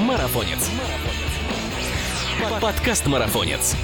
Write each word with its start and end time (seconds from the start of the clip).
Марафонец. 0.00 0.70
Подкаст 2.62 3.06
Марафонец. 3.06 3.76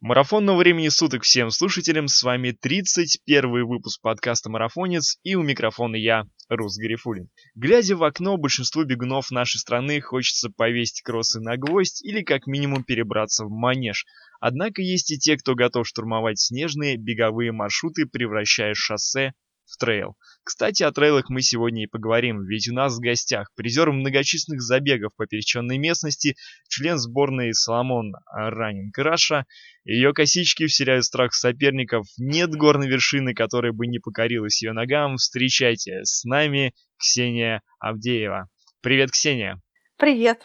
Марафонного 0.00 0.56
времени 0.56 0.88
суток 0.88 1.22
всем 1.22 1.50
слушателям. 1.50 2.08
С 2.08 2.22
вами 2.22 2.52
31 2.52 3.66
выпуск 3.66 4.00
подкаста 4.00 4.48
«Марафонец» 4.48 5.18
и 5.22 5.34
у 5.34 5.42
микрофона 5.42 5.96
я, 5.96 6.24
Рус 6.48 6.78
Гарифулин. 6.78 7.28
Глядя 7.54 7.94
в 7.96 8.04
окно, 8.04 8.38
большинству 8.38 8.84
бегунов 8.84 9.30
нашей 9.30 9.58
страны 9.58 10.00
хочется 10.00 10.48
повесить 10.48 11.02
кроссы 11.02 11.40
на 11.40 11.58
гвоздь 11.58 12.02
или 12.02 12.22
как 12.22 12.46
минимум 12.46 12.82
перебраться 12.82 13.44
в 13.44 13.50
манеж. 13.50 14.06
Однако 14.40 14.80
есть 14.80 15.10
и 15.10 15.18
те, 15.18 15.36
кто 15.36 15.54
готов 15.54 15.86
штурмовать 15.86 16.40
снежные 16.40 16.96
беговые 16.96 17.52
маршруты, 17.52 18.06
превращая 18.06 18.72
шоссе 18.72 19.34
в 19.70 19.76
трейл. 19.78 20.16
Кстати, 20.44 20.82
о 20.82 20.90
трейлах 20.90 21.30
мы 21.30 21.42
сегодня 21.42 21.84
и 21.84 21.86
поговорим, 21.86 22.44
ведь 22.44 22.68
у 22.68 22.74
нас 22.74 22.96
в 22.96 23.00
гостях 23.00 23.50
призер 23.54 23.92
многочисленных 23.92 24.60
забегов 24.60 25.14
по 25.16 25.26
пересеченной 25.26 25.78
местности, 25.78 26.36
член 26.68 26.98
сборной 26.98 27.54
Salomon 27.54 28.14
Running 28.32 28.96
Russia. 28.98 29.46
Ее 29.84 30.12
косички 30.12 30.66
вселяют 30.66 31.04
страх 31.04 31.34
соперников. 31.34 32.06
Нет 32.18 32.50
горной 32.50 32.88
вершины, 32.88 33.32
которая 33.34 33.72
бы 33.72 33.86
не 33.86 33.98
покорилась 33.98 34.62
ее 34.62 34.72
ногам. 34.72 35.16
Встречайте, 35.16 36.04
с 36.04 36.24
нами 36.24 36.74
Ксения 36.98 37.62
Авдеева. 37.78 38.48
Привет, 38.82 39.12
Ксения. 39.12 39.60
Привет. 39.96 40.42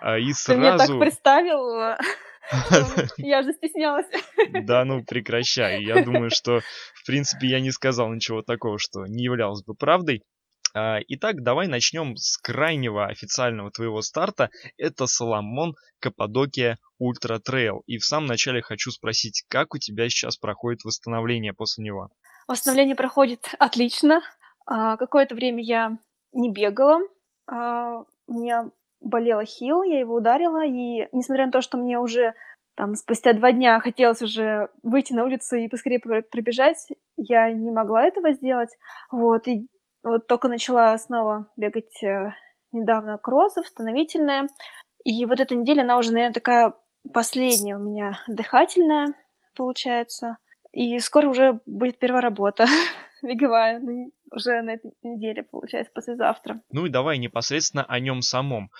А, 0.00 0.18
и 0.18 0.32
сразу... 0.32 0.46
Ты 0.46 0.56
меня 0.56 0.78
так 0.78 0.98
представил. 0.98 1.96
Я 3.18 3.42
же 3.42 3.52
стеснялась. 3.52 4.06
Да, 4.50 4.84
ну 4.84 5.04
прекращай. 5.06 5.82
Я 5.82 6.04
думаю, 6.04 6.30
что, 6.30 6.60
в 6.60 7.06
принципе, 7.06 7.48
я 7.48 7.60
не 7.60 7.70
сказал 7.70 8.12
ничего 8.12 8.42
такого, 8.42 8.78
что 8.78 9.06
не 9.06 9.24
являлось 9.24 9.62
бы 9.62 9.74
правдой. 9.74 10.22
А, 10.76 10.98
итак, 11.06 11.42
давай 11.42 11.68
начнем 11.68 12.16
с 12.16 12.36
крайнего 12.36 13.06
официального 13.06 13.70
твоего 13.70 14.02
старта. 14.02 14.50
Это 14.76 15.06
Salomon 15.06 15.76
Cappadocia 16.00 16.78
Ultra 16.98 17.38
Trail. 17.38 17.82
И 17.86 17.98
в 17.98 18.04
самом 18.04 18.26
начале 18.26 18.60
хочу 18.60 18.90
спросить, 18.90 19.44
как 19.48 19.74
у 19.74 19.78
тебя 19.78 20.08
сейчас 20.08 20.36
проходит 20.36 20.84
восстановление 20.84 21.52
после 21.52 21.84
него? 21.84 22.08
Восстановление 22.48 22.96
проходит 22.96 23.54
отлично. 23.58 24.20
А, 24.66 24.96
какое-то 24.96 25.34
время 25.34 25.62
я 25.62 25.96
не 26.32 26.50
бегала. 26.50 27.00
А, 27.46 28.02
у 28.26 28.32
меня 28.32 28.70
болел 29.04 29.44
ахилл, 29.44 29.82
я 29.82 30.00
его 30.00 30.16
ударила, 30.16 30.64
и 30.64 31.08
несмотря 31.12 31.46
на 31.46 31.52
то, 31.52 31.60
что 31.60 31.76
мне 31.76 31.98
уже 31.98 32.34
там 32.74 32.96
спустя 32.96 33.32
два 33.32 33.52
дня 33.52 33.78
хотелось 33.78 34.22
уже 34.22 34.68
выйти 34.82 35.12
на 35.12 35.24
улицу 35.24 35.56
и 35.56 35.68
поскорее 35.68 36.00
пробежать, 36.00 36.88
я 37.16 37.50
не 37.52 37.70
могла 37.70 38.04
этого 38.04 38.32
сделать. 38.32 38.70
Вот, 39.12 39.46
и 39.46 39.68
вот 40.02 40.26
только 40.26 40.48
начала 40.48 40.96
снова 40.98 41.48
бегать 41.56 42.02
э, 42.02 42.32
недавно 42.72 43.16
кросс, 43.18 43.56
восстановительная. 43.56 44.48
И 45.04 45.24
вот 45.26 45.38
эта 45.38 45.54
неделя, 45.54 45.82
она 45.82 45.98
уже, 45.98 46.12
наверное, 46.12 46.34
такая 46.34 46.74
последняя 47.12 47.76
у 47.76 47.80
меня 47.80 48.18
дыхательная, 48.26 49.14
получается. 49.54 50.38
И 50.72 50.98
скоро 50.98 51.28
уже 51.28 51.60
будет 51.66 51.98
первая 51.98 52.22
работа 52.22 52.66
беговая. 53.22 53.80
Уже 54.34 54.62
на 54.62 54.74
этой 54.74 54.92
неделе, 55.02 55.44
получается, 55.44 55.92
послезавтра. 55.94 56.60
Ну 56.72 56.86
и 56.86 56.90
давай 56.90 57.18
непосредственно 57.18 57.84
о 57.84 58.00
нем 58.00 58.20
самом. 58.20 58.70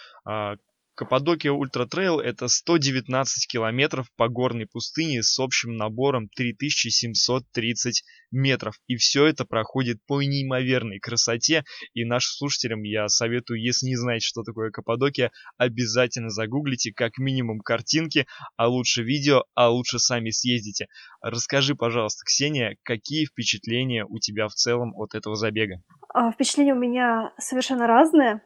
Cappadocia 0.96 1.50
Ultra 1.50 1.86
Trail 1.86 2.20
это 2.20 2.46
119 2.46 3.48
километров 3.48 4.06
по 4.16 4.28
горной 4.28 4.66
пустыне 4.66 5.24
с 5.24 5.40
общим 5.40 5.76
набором 5.76 6.28
3730 6.28 8.04
метров. 8.30 8.76
И 8.86 8.94
все 8.94 9.26
это 9.26 9.44
проходит 9.44 9.98
по 10.06 10.22
неимоверной 10.22 11.00
красоте. 11.00 11.64
И 11.94 12.04
нашим 12.04 12.30
слушателям 12.36 12.82
я 12.82 13.08
советую, 13.08 13.60
если 13.60 13.86
не 13.86 13.96
знаете, 13.96 14.26
что 14.26 14.42
такое 14.42 14.70
Каппадокия, 14.70 15.32
обязательно 15.58 16.30
загуглите 16.30 16.92
как 16.94 17.18
минимум 17.18 17.58
картинки, 17.58 18.26
а 18.56 18.68
лучше 18.68 19.02
видео, 19.02 19.42
а 19.54 19.70
лучше 19.70 19.98
сами 19.98 20.30
съездите. 20.30 20.86
Расскажи, 21.20 21.74
пожалуйста, 21.74 22.24
Ксения, 22.24 22.76
какие 22.84 23.26
впечатления 23.26 24.04
у 24.04 24.20
тебя 24.20 24.46
в 24.46 24.54
целом 24.54 24.94
от 24.94 25.14
этого 25.14 25.34
забега? 25.34 25.82
А, 26.12 26.30
впечатления 26.30 26.74
у 26.74 26.78
меня 26.78 27.32
совершенно 27.38 27.88
разные. 27.88 28.40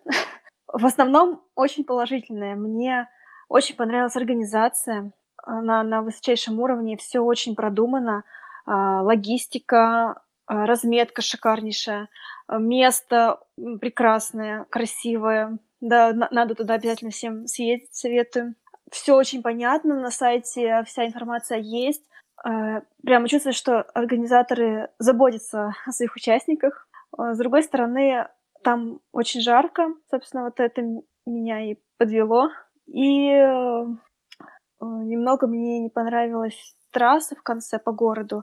В 0.73 0.85
основном 0.85 1.43
очень 1.55 1.85
положительное. 1.85 2.55
Мне 2.55 3.09
очень 3.49 3.77
понравилась 3.77 4.17
организация. 4.17 5.13
Она 5.43 5.83
на 5.83 6.03
высочайшем 6.03 6.61
уровне, 6.61 6.97
все 6.97 7.21
очень 7.21 7.57
продумано. 7.57 8.25
А, 8.67 9.03
логистика, 9.03 10.21
а, 10.47 10.67
разметка 10.67 11.23
шикарнейшая, 11.23 12.09
а, 12.47 12.59
место 12.59 13.41
прекрасное, 13.81 14.67
красивое. 14.69 15.59
Да, 15.81 16.13
надо 16.13 16.55
туда 16.55 16.75
обязательно 16.75 17.11
всем 17.11 17.47
съездить, 17.47 17.95
советую. 17.95 18.57
Все 18.91 19.15
очень 19.15 19.43
понятно, 19.43 19.99
на 19.99 20.11
сайте 20.11 20.83
вся 20.87 21.07
информация 21.07 21.59
есть. 21.59 22.03
Прямо 23.03 23.29
чувствую, 23.29 23.53
что 23.53 23.83
организаторы 23.83 24.91
заботятся 24.99 25.75
о 25.87 25.93
своих 25.93 26.15
участниках. 26.17 26.89
С 27.17 27.37
другой 27.37 27.63
стороны, 27.63 28.29
там 28.69 29.01
очень 29.13 29.41
жарко, 29.41 29.95
собственно, 30.11 30.45
вот 30.45 30.61
это 30.61 30.83
меня 31.25 31.71
и 31.71 31.77
подвело. 31.97 32.51
И 32.87 33.31
э, 33.31 33.85
немного 34.81 35.47
мне 35.47 35.81
не 35.81 35.89
понравилась 35.89 36.75
трасса 36.93 37.35
в 37.35 37.43
конце 37.43 37.79
по 37.79 37.93
городу. 37.93 38.43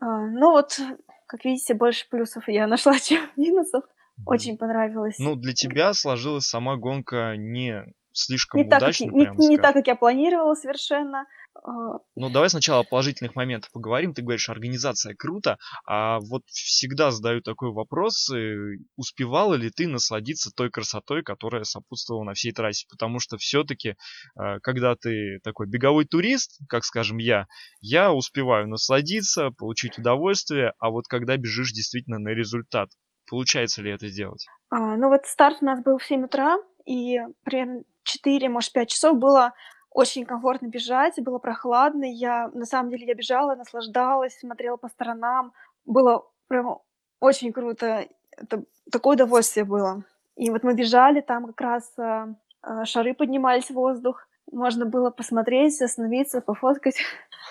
А, 0.00 0.26
ну 0.26 0.50
вот, 0.50 0.78
как 1.26 1.46
видите, 1.46 1.72
больше 1.72 2.06
плюсов 2.10 2.46
я 2.46 2.66
нашла, 2.66 2.98
чем 2.98 3.22
минусов. 3.36 3.84
Очень 4.26 4.58
понравилось. 4.58 5.16
Ну, 5.18 5.34
для 5.34 5.54
тебя 5.54 5.94
сложилась 5.94 6.44
сама 6.44 6.76
гонка 6.76 7.34
не 7.38 7.86
слишком 8.12 8.60
не 8.60 8.66
удачно, 8.66 9.06
так, 9.06 9.38
не, 9.38 9.48
не 9.48 9.56
так, 9.56 9.72
как 9.72 9.86
я 9.86 9.96
планировала 9.96 10.54
совершенно. 10.54 11.24
А, 11.54 11.98
ну, 12.16 12.30
давай 12.30 12.50
сначала 12.50 12.80
о 12.80 12.84
положительных 12.84 13.34
моментах 13.34 13.70
поговорим. 13.72 14.14
Ты 14.14 14.22
говоришь, 14.22 14.48
организация 14.48 15.14
круто, 15.14 15.58
а 15.86 16.18
вот 16.20 16.42
всегда 16.46 17.10
задаю 17.10 17.42
такой 17.42 17.72
вопрос, 17.72 18.30
э, 18.30 18.76
успевала 18.96 19.54
ли 19.54 19.70
ты 19.70 19.86
насладиться 19.86 20.50
той 20.54 20.70
красотой, 20.70 21.22
которая 21.22 21.64
сопутствовала 21.64 22.24
на 22.24 22.34
всей 22.34 22.52
трассе? 22.52 22.86
Потому 22.90 23.18
что 23.18 23.36
все-таки, 23.36 23.96
э, 24.36 24.58
когда 24.62 24.94
ты 24.96 25.40
такой 25.44 25.66
беговой 25.66 26.04
турист, 26.04 26.58
как 26.68 26.84
скажем 26.84 27.18
я, 27.18 27.46
я 27.80 28.12
успеваю 28.12 28.68
насладиться, 28.68 29.50
получить 29.50 29.98
удовольствие, 29.98 30.72
а 30.78 30.90
вот 30.90 31.06
когда 31.06 31.36
бежишь 31.36 31.72
действительно 31.72 32.18
на 32.18 32.30
результат, 32.30 32.88
получается 33.28 33.82
ли 33.82 33.90
это 33.90 34.08
сделать? 34.08 34.46
А, 34.70 34.96
ну 34.96 35.08
вот 35.08 35.26
старт 35.26 35.58
у 35.60 35.66
нас 35.66 35.82
был 35.82 35.98
в 35.98 36.04
7 36.04 36.24
утра, 36.24 36.58
и 36.86 37.18
примерно 37.44 37.82
4, 38.04 38.48
может, 38.48 38.72
5 38.72 38.90
часов 38.90 39.18
было 39.18 39.52
очень 39.94 40.24
комфортно 40.24 40.66
бежать, 40.66 41.22
было 41.22 41.38
прохладно. 41.38 42.04
Я, 42.04 42.50
на 42.54 42.64
самом 42.64 42.90
деле, 42.90 43.06
я 43.06 43.14
бежала, 43.14 43.54
наслаждалась, 43.54 44.38
смотрела 44.38 44.76
по 44.76 44.88
сторонам. 44.88 45.52
Было 45.84 46.26
прям 46.48 46.78
очень 47.20 47.52
круто. 47.52 48.06
Это 48.30 48.64
такое 48.90 49.14
удовольствие 49.14 49.64
было. 49.64 50.04
И 50.36 50.50
вот 50.50 50.62
мы 50.62 50.74
бежали, 50.74 51.20
там 51.20 51.46
как 51.46 51.60
раз 51.60 51.92
э, 51.98 52.26
э, 52.62 52.84
шары 52.84 53.14
поднимались 53.14 53.66
в 53.66 53.74
воздух. 53.74 54.26
Можно 54.50 54.86
было 54.86 55.10
посмотреть, 55.10 55.80
остановиться, 55.80 56.40
пофоткать. 56.40 56.96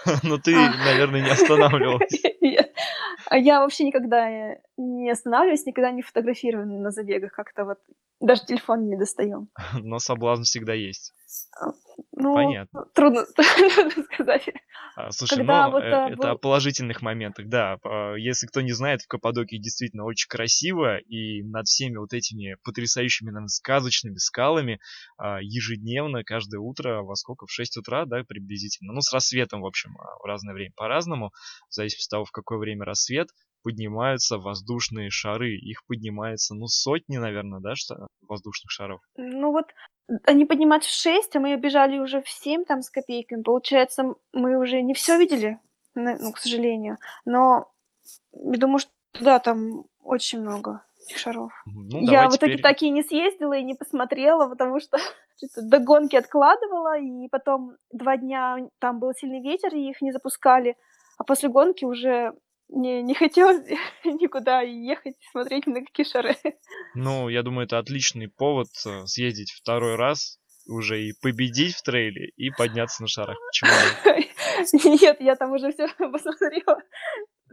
Но 0.23 0.37
ты, 0.37 0.55
наверное, 0.55 1.21
не 1.21 1.29
останавливалась. 1.29 2.21
А 3.29 3.37
я 3.37 3.61
вообще 3.61 3.85
никогда 3.85 4.57
не 4.75 5.09
останавливаюсь, 5.09 5.65
никогда 5.65 5.91
не 5.91 6.01
фотографирую 6.01 6.65
на 6.67 6.91
забегах. 6.91 7.31
Как-то 7.31 7.63
вот 7.63 7.77
даже 8.21 8.45
телефон 8.45 8.87
не 8.87 8.97
достаем. 8.97 9.49
Но 9.73 9.99
соблазн 9.99 10.43
всегда 10.43 10.73
есть. 10.73 11.13
А, 11.59 11.71
ну, 12.13 12.35
Понятно. 12.35 12.85
Трудно, 12.93 13.25
сказать. 14.13 14.47
А, 14.95 15.11
слушай, 15.11 15.37
Когда 15.37 15.67
ну, 15.67 15.71
вот, 15.71 15.83
э, 15.83 15.87
это 15.87 16.17
был... 16.17 16.27
о 16.27 16.35
положительных 16.35 17.01
моментах, 17.01 17.47
да. 17.47 17.77
Если 18.17 18.47
кто 18.47 18.61
не 18.61 18.73
знает, 18.73 19.01
в 19.01 19.07
Каппадокии 19.07 19.57
действительно 19.57 20.05
очень 20.05 20.27
красиво, 20.27 20.97
и 20.97 21.41
над 21.43 21.67
всеми 21.67 21.97
вот 21.97 22.13
этими 22.13 22.57
потрясающими, 22.63 23.29
наверное, 23.29 23.47
сказочными 23.47 24.17
скалами 24.17 24.79
а, 25.17 25.39
ежедневно, 25.41 26.23
каждое 26.23 26.59
утро, 26.59 27.01
во 27.01 27.15
сколько? 27.15 27.45
В 27.45 27.51
6 27.51 27.77
утра, 27.77 28.05
да, 28.05 28.23
приблизительно. 28.23 28.93
Ну, 28.93 29.01
с 29.01 29.11
рассветом, 29.13 29.61
в 29.61 29.65
общем, 29.65 29.95
в 29.95 30.25
разное 30.25 30.53
время 30.53 30.73
по-разному, 30.75 31.31
в 31.69 31.73
зависимости 31.73 32.07
от 32.09 32.11
того, 32.11 32.25
в 32.25 32.31
какое 32.31 32.59
время 32.59 32.85
рассвет, 32.85 33.29
поднимаются 33.63 34.37
воздушные 34.37 35.09
шары. 35.09 35.55
Их 35.55 35.85
поднимается, 35.87 36.55
ну, 36.55 36.67
сотни, 36.67 37.17
наверное, 37.17 37.59
да, 37.59 37.75
что 37.75 38.07
воздушных 38.27 38.71
шаров. 38.71 39.01
Ну 39.17 39.51
вот 39.51 39.65
они 40.25 40.45
поднимаются 40.45 40.89
в 40.89 40.93
6, 40.93 41.35
а 41.35 41.39
мы 41.39 41.55
бежали 41.55 41.99
уже 41.99 42.21
в 42.21 42.29
7 42.29 42.65
там 42.65 42.81
с 42.81 42.89
копейками. 42.89 43.43
Получается, 43.43 44.15
мы 44.33 44.57
уже 44.57 44.81
не 44.81 44.93
все 44.93 45.17
видели, 45.17 45.59
ну, 45.95 46.31
к 46.31 46.37
сожалению. 46.37 46.97
Но 47.25 47.71
я 48.33 48.57
думаю, 48.57 48.79
что 48.79 48.91
да, 49.19 49.39
там 49.39 49.85
очень 50.03 50.41
много 50.41 50.83
этих 51.05 51.17
шаров. 51.17 51.51
Ну, 51.65 51.99
я 52.01 52.29
в 52.29 52.35
итоге 52.35 52.53
теперь... 52.53 52.61
так 52.61 52.81
и 52.81 52.89
не 52.89 53.03
съездила 53.03 53.53
и 53.53 53.63
не 53.63 53.75
посмотрела, 53.75 54.47
потому 54.47 54.79
что 54.79 54.97
до 55.57 55.79
гонки 55.79 56.15
откладывала, 56.15 56.97
и 56.99 57.27
потом 57.29 57.77
два 57.91 58.17
дня 58.17 58.57
там 58.79 58.99
был 58.99 59.13
сильный 59.13 59.41
ветер, 59.41 59.73
и 59.73 59.89
их 59.89 60.01
не 60.01 60.11
запускали. 60.11 60.75
А 61.17 61.23
после 61.23 61.49
гонки 61.49 61.85
уже 61.85 62.33
не, 62.71 63.03
не 63.03 63.13
хотелось 63.13 63.63
никуда 64.05 64.61
ехать, 64.61 65.15
смотреть 65.31 65.67
на 65.67 65.81
какие 65.81 66.05
шары. 66.05 66.35
Ну, 66.95 67.29
я 67.29 67.43
думаю, 67.43 67.65
это 67.65 67.77
отличный 67.77 68.27
повод 68.29 68.69
э, 68.85 69.05
съездить 69.05 69.51
второй 69.51 69.95
раз, 69.95 70.39
уже 70.67 71.03
и 71.03 71.13
победить 71.21 71.75
в 71.75 71.83
трейле, 71.83 72.29
и 72.35 72.49
подняться 72.49 73.01
на 73.01 73.07
шарах. 73.07 73.37
Почему 73.47 73.71
нет? 73.71 74.31
Нет, 75.01 75.17
я 75.19 75.35
там 75.35 75.51
уже 75.51 75.71
все 75.71 75.87
посмотрела. 75.97 76.81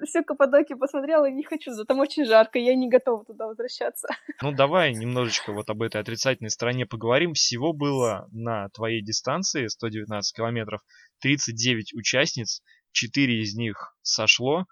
Всю 0.05 0.23
Каппадокию 0.23 0.79
посмотрела 0.79 1.29
и 1.29 1.32
не 1.32 1.43
хочу, 1.43 1.73
там 1.85 1.99
очень 1.99 2.25
жарко, 2.25 2.59
я 2.61 2.76
не 2.76 2.88
готова 2.88 3.25
туда 3.25 3.49
возвращаться. 3.49 4.06
Ну, 4.43 4.53
давай 4.53 4.94
немножечко 4.94 5.53
вот 5.53 5.69
об 5.71 5.82
этой 5.82 6.00
отрицательной 6.00 6.50
стороне 6.50 6.87
поговорим. 6.87 7.32
Всего 7.32 7.73
было 7.73 8.29
на 8.31 8.69
твоей 8.69 9.03
дистанции 9.03 9.67
119 9.67 10.37
километров 10.37 10.82
39 11.21 11.94
участниц, 11.94 12.62
4 12.93 13.43
из 13.43 13.56
них 13.56 13.97
сошло, 14.03 14.67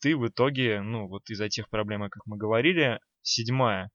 ты 0.00 0.16
в 0.16 0.26
итоге, 0.26 0.80
ну, 0.80 1.08
вот 1.08 1.28
из-за 1.28 1.48
тех 1.48 1.68
проблем, 1.68 2.02
как 2.08 2.22
мы 2.26 2.36
говорили, 2.36 3.00
седьмая. 3.22 3.90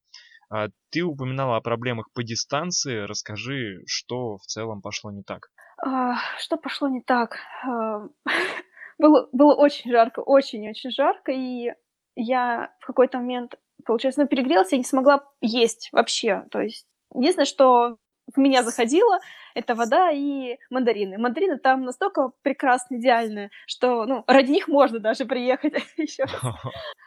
А 0.49 0.67
ты 0.91 1.01
упоминала 1.01 1.57
о 1.57 1.61
проблемах 1.61 2.11
по 2.13 2.23
дистанции. 2.23 3.05
Расскажи, 3.05 3.81
что 3.87 4.37
в 4.37 4.43
целом 4.43 4.81
пошло 4.81 5.11
не 5.11 5.23
так. 5.23 5.47
А, 5.83 6.15
что 6.37 6.57
пошло 6.57 6.87
не 6.87 7.01
так? 7.01 7.37
А, 7.65 8.07
было, 8.99 9.27
было 9.31 9.55
очень 9.55 9.91
жарко, 9.91 10.19
очень-очень 10.19 10.91
жарко, 10.91 11.31
и 11.31 11.71
я 12.15 12.71
в 12.79 12.85
какой-то 12.85 13.17
момент, 13.17 13.55
получается, 13.85 14.21
ну, 14.21 14.27
перегрелась, 14.27 14.71
я 14.71 14.77
не 14.77 14.83
смогла 14.83 15.27
есть 15.41 15.89
вообще. 15.91 16.45
То 16.51 16.61
есть 16.61 16.85
единственное, 17.13 17.45
что 17.45 17.97
в 18.33 18.39
меня 18.39 18.63
заходило, 18.63 19.19
это 19.53 19.75
вода 19.75 20.11
и 20.11 20.57
мандарины. 20.69 21.17
Мандарины 21.17 21.57
там 21.57 21.83
настолько 21.83 22.31
прекрасные, 22.41 22.99
идеальные, 22.99 23.51
что 23.67 24.05
ну, 24.05 24.23
ради 24.27 24.51
них 24.51 24.67
можно 24.67 24.99
даже 24.99 25.25
приехать 25.25 25.73
еще 25.97 26.25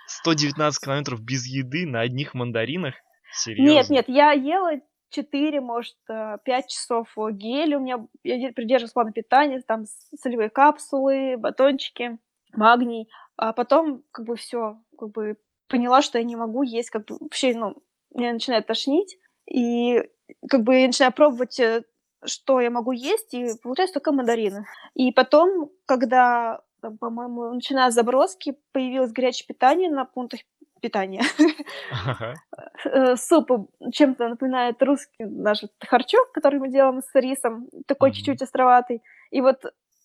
119 0.07 0.85
километров 0.85 1.21
без 1.21 1.47
еды 1.47 1.87
на 1.87 2.01
одних 2.01 2.35
мандаринах? 2.35 2.95
Серьезно? 3.33 3.73
Нет, 3.73 3.91
нет, 3.91 4.05
я 4.09 4.33
ела 4.33 4.81
4, 5.11 5.61
может, 5.61 5.97
5 6.07 6.41
э, 6.47 6.69
часов 6.69 7.09
гель. 7.33 7.75
У 7.75 7.81
меня 7.81 8.07
я 8.23 8.53
придерживаюсь 8.53 8.93
плана 8.93 9.13
питания, 9.13 9.63
там 9.67 9.85
солевые 10.21 10.51
капсулы, 10.51 11.37
батончики, 11.37 12.19
магний. 12.55 13.09
А 13.37 13.53
потом, 13.53 14.03
как 14.13 14.27
бы, 14.27 14.37
все, 14.37 14.79
как 14.99 15.11
бы, 15.11 15.37
поняла, 15.69 16.03
что 16.03 16.19
я 16.19 16.25
не 16.25 16.37
могу 16.37 16.63
есть, 16.63 16.91
как 16.91 17.07
бы, 17.07 17.17
вообще, 17.21 17.55
ну, 17.55 17.77
меня 18.15 18.33
начинает 18.33 18.67
тошнить. 18.67 19.19
И, 19.51 20.03
как 20.49 20.63
бы, 20.63 20.77
я 20.77 20.87
начинаю 20.87 21.13
пробовать 21.13 21.59
э, 21.61 21.83
что 22.25 22.61
я 22.61 22.71
могу 22.71 22.93
есть, 22.93 23.35
и 23.35 23.49
получается 23.63 23.95
только 23.95 24.13
мандарины. 24.13 24.67
И 24.95 25.13
потом, 25.13 25.71
когда, 25.87 26.61
по-моему, 27.01 27.55
начиная 27.55 27.91
с 27.91 27.95
заброски, 27.95 28.57
появилось 28.73 29.13
горячее 29.13 29.47
питание 29.47 29.91
на 29.91 30.05
пунктах 30.05 30.41
питания. 30.81 31.23
Э, 32.85 33.17
суп 33.17 33.51
чем-то 33.93 34.29
напоминает 34.29 34.83
русский 34.83 35.25
наш 35.25 35.63
харчок, 35.81 36.31
который 36.33 36.61
мы 36.61 36.69
делаем 36.69 37.01
с 37.01 37.15
рисом, 37.15 37.69
такой 37.87 38.13
чуть-чуть 38.13 38.43
островатый. 38.43 39.03
И 39.31 39.41
вот 39.41 39.65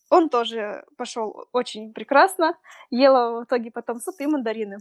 он 0.10 0.30
тоже 0.30 0.84
пошел 0.98 1.48
очень 1.52 1.94
прекрасно. 1.94 2.58
Ела 2.90 3.42
в 3.42 3.44
итоге 3.44 3.72
потом 3.72 4.00
суп 4.00 4.16
и 4.20 4.26
мандарины. 4.26 4.78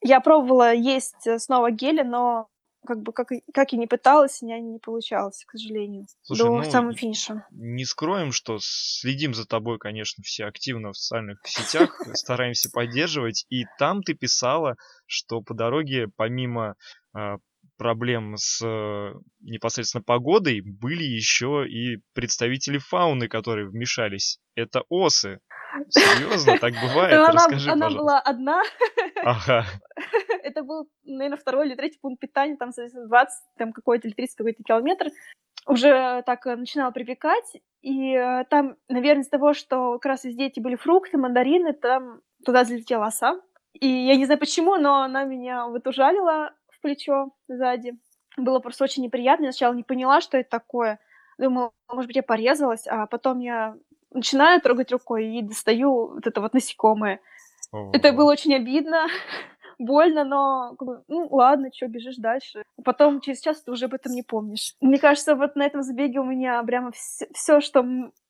Я 0.00 0.20
пробовала 0.20 0.72
есть 0.72 1.28
снова 1.38 1.70
гели, 1.70 2.02
но 2.02 2.48
как 2.86 3.02
бы 3.02 3.12
как, 3.12 3.28
как 3.52 3.72
и 3.72 3.76
не 3.76 3.86
пыталась, 3.86 4.42
у 4.42 4.46
меня 4.46 4.58
не 4.60 4.78
получалось, 4.78 5.44
к 5.46 5.52
сожалению, 5.52 6.06
Слушай, 6.22 6.42
до 6.42 6.56
ну, 6.56 6.64
самого 6.64 6.94
финиша. 6.94 7.46
Не 7.50 7.84
скроем, 7.84 8.32
что 8.32 8.58
следим 8.60 9.34
за 9.34 9.46
тобой, 9.46 9.78
конечно, 9.78 10.22
все 10.22 10.46
активно 10.46 10.92
в 10.92 10.96
социальных 10.96 11.40
сетях, 11.44 12.00
стараемся 12.14 12.70
поддерживать. 12.72 13.44
И 13.50 13.64
там 13.78 14.02
ты 14.02 14.14
писала, 14.14 14.76
что 15.06 15.40
по 15.40 15.54
дороге, 15.54 16.08
помимо 16.16 16.74
а, 17.12 17.36
проблем 17.76 18.36
с 18.36 18.64
э, 18.64 19.12
непосредственно 19.40 20.02
погодой, 20.02 20.60
были 20.60 21.04
еще 21.04 21.66
и 21.68 21.98
представители 22.14 22.78
фауны, 22.78 23.28
которые 23.28 23.68
вмешались. 23.68 24.38
Это 24.54 24.82
осы. 24.88 25.40
Серьезно, 25.90 26.58
так 26.58 26.74
бывает? 26.74 27.14
Она, 27.14 27.32
Расскажи, 27.32 27.70
она 27.70 27.86
пожалуйста. 27.86 28.02
была 28.02 28.20
одна. 28.20 28.62
Ага. 29.24 29.66
Это 30.46 30.62
был, 30.62 30.88
наверное, 31.04 31.38
второй 31.38 31.66
или 31.66 31.74
третий 31.74 31.98
пункт 32.00 32.20
питания, 32.20 32.56
там, 32.56 32.70
20, 32.70 33.34
там, 33.58 33.72
какой-то 33.72 34.06
или 34.06 34.14
30 34.14 34.36
какой-то 34.36 34.62
километр. 34.62 35.08
Уже 35.66 36.22
так 36.24 36.46
э, 36.46 36.54
начинала 36.54 36.92
припекать, 36.92 37.56
и 37.82 38.12
э, 38.12 38.44
там, 38.48 38.76
наверное, 38.88 39.22
из-за 39.22 39.32
того, 39.32 39.54
что 39.54 39.94
как 39.94 40.06
раз 40.06 40.22
везде 40.24 40.46
эти 40.46 40.60
были 40.60 40.76
фрукты, 40.76 41.18
мандарины, 41.18 41.72
там 41.72 42.20
туда 42.44 42.62
залетела 42.62 43.06
оса. 43.06 43.40
И 43.72 43.88
я 43.88 44.14
не 44.14 44.24
знаю 44.24 44.38
почему, 44.38 44.76
но 44.76 45.02
она 45.02 45.24
меня 45.24 45.66
вот 45.66 45.84
ужалила 45.88 46.52
в 46.68 46.80
плечо 46.80 47.32
сзади. 47.48 47.98
Было 48.36 48.60
просто 48.60 48.84
очень 48.84 49.02
неприятно. 49.02 49.46
Я 49.46 49.52
сначала 49.52 49.74
не 49.74 49.82
поняла, 49.82 50.20
что 50.20 50.38
это 50.38 50.48
такое. 50.48 51.00
Думала, 51.38 51.72
может 51.88 52.06
быть, 52.06 52.16
я 52.16 52.22
порезалась, 52.22 52.86
а 52.86 53.06
потом 53.06 53.40
я 53.40 53.74
начинаю 54.12 54.60
трогать 54.60 54.92
рукой 54.92 55.26
и 55.26 55.42
достаю 55.42 56.14
вот 56.14 56.26
это 56.26 56.40
вот 56.40 56.54
насекомое. 56.54 57.20
Это 57.92 58.12
было 58.12 58.30
очень 58.32 58.54
обидно, 58.54 59.06
больно, 59.78 60.24
но 60.24 60.76
ну 61.08 61.28
ладно, 61.30 61.70
что, 61.74 61.88
бежишь 61.88 62.16
дальше. 62.16 62.62
Потом 62.84 63.20
через 63.20 63.40
час 63.40 63.62
ты 63.62 63.70
уже 63.70 63.86
об 63.86 63.94
этом 63.94 64.12
не 64.12 64.22
помнишь. 64.22 64.74
Мне 64.80 64.98
кажется, 64.98 65.34
вот 65.34 65.56
на 65.56 65.64
этом 65.64 65.82
забеге 65.82 66.20
у 66.20 66.24
меня 66.24 66.62
прямо 66.62 66.90
все, 66.92 67.60
что 67.60 67.84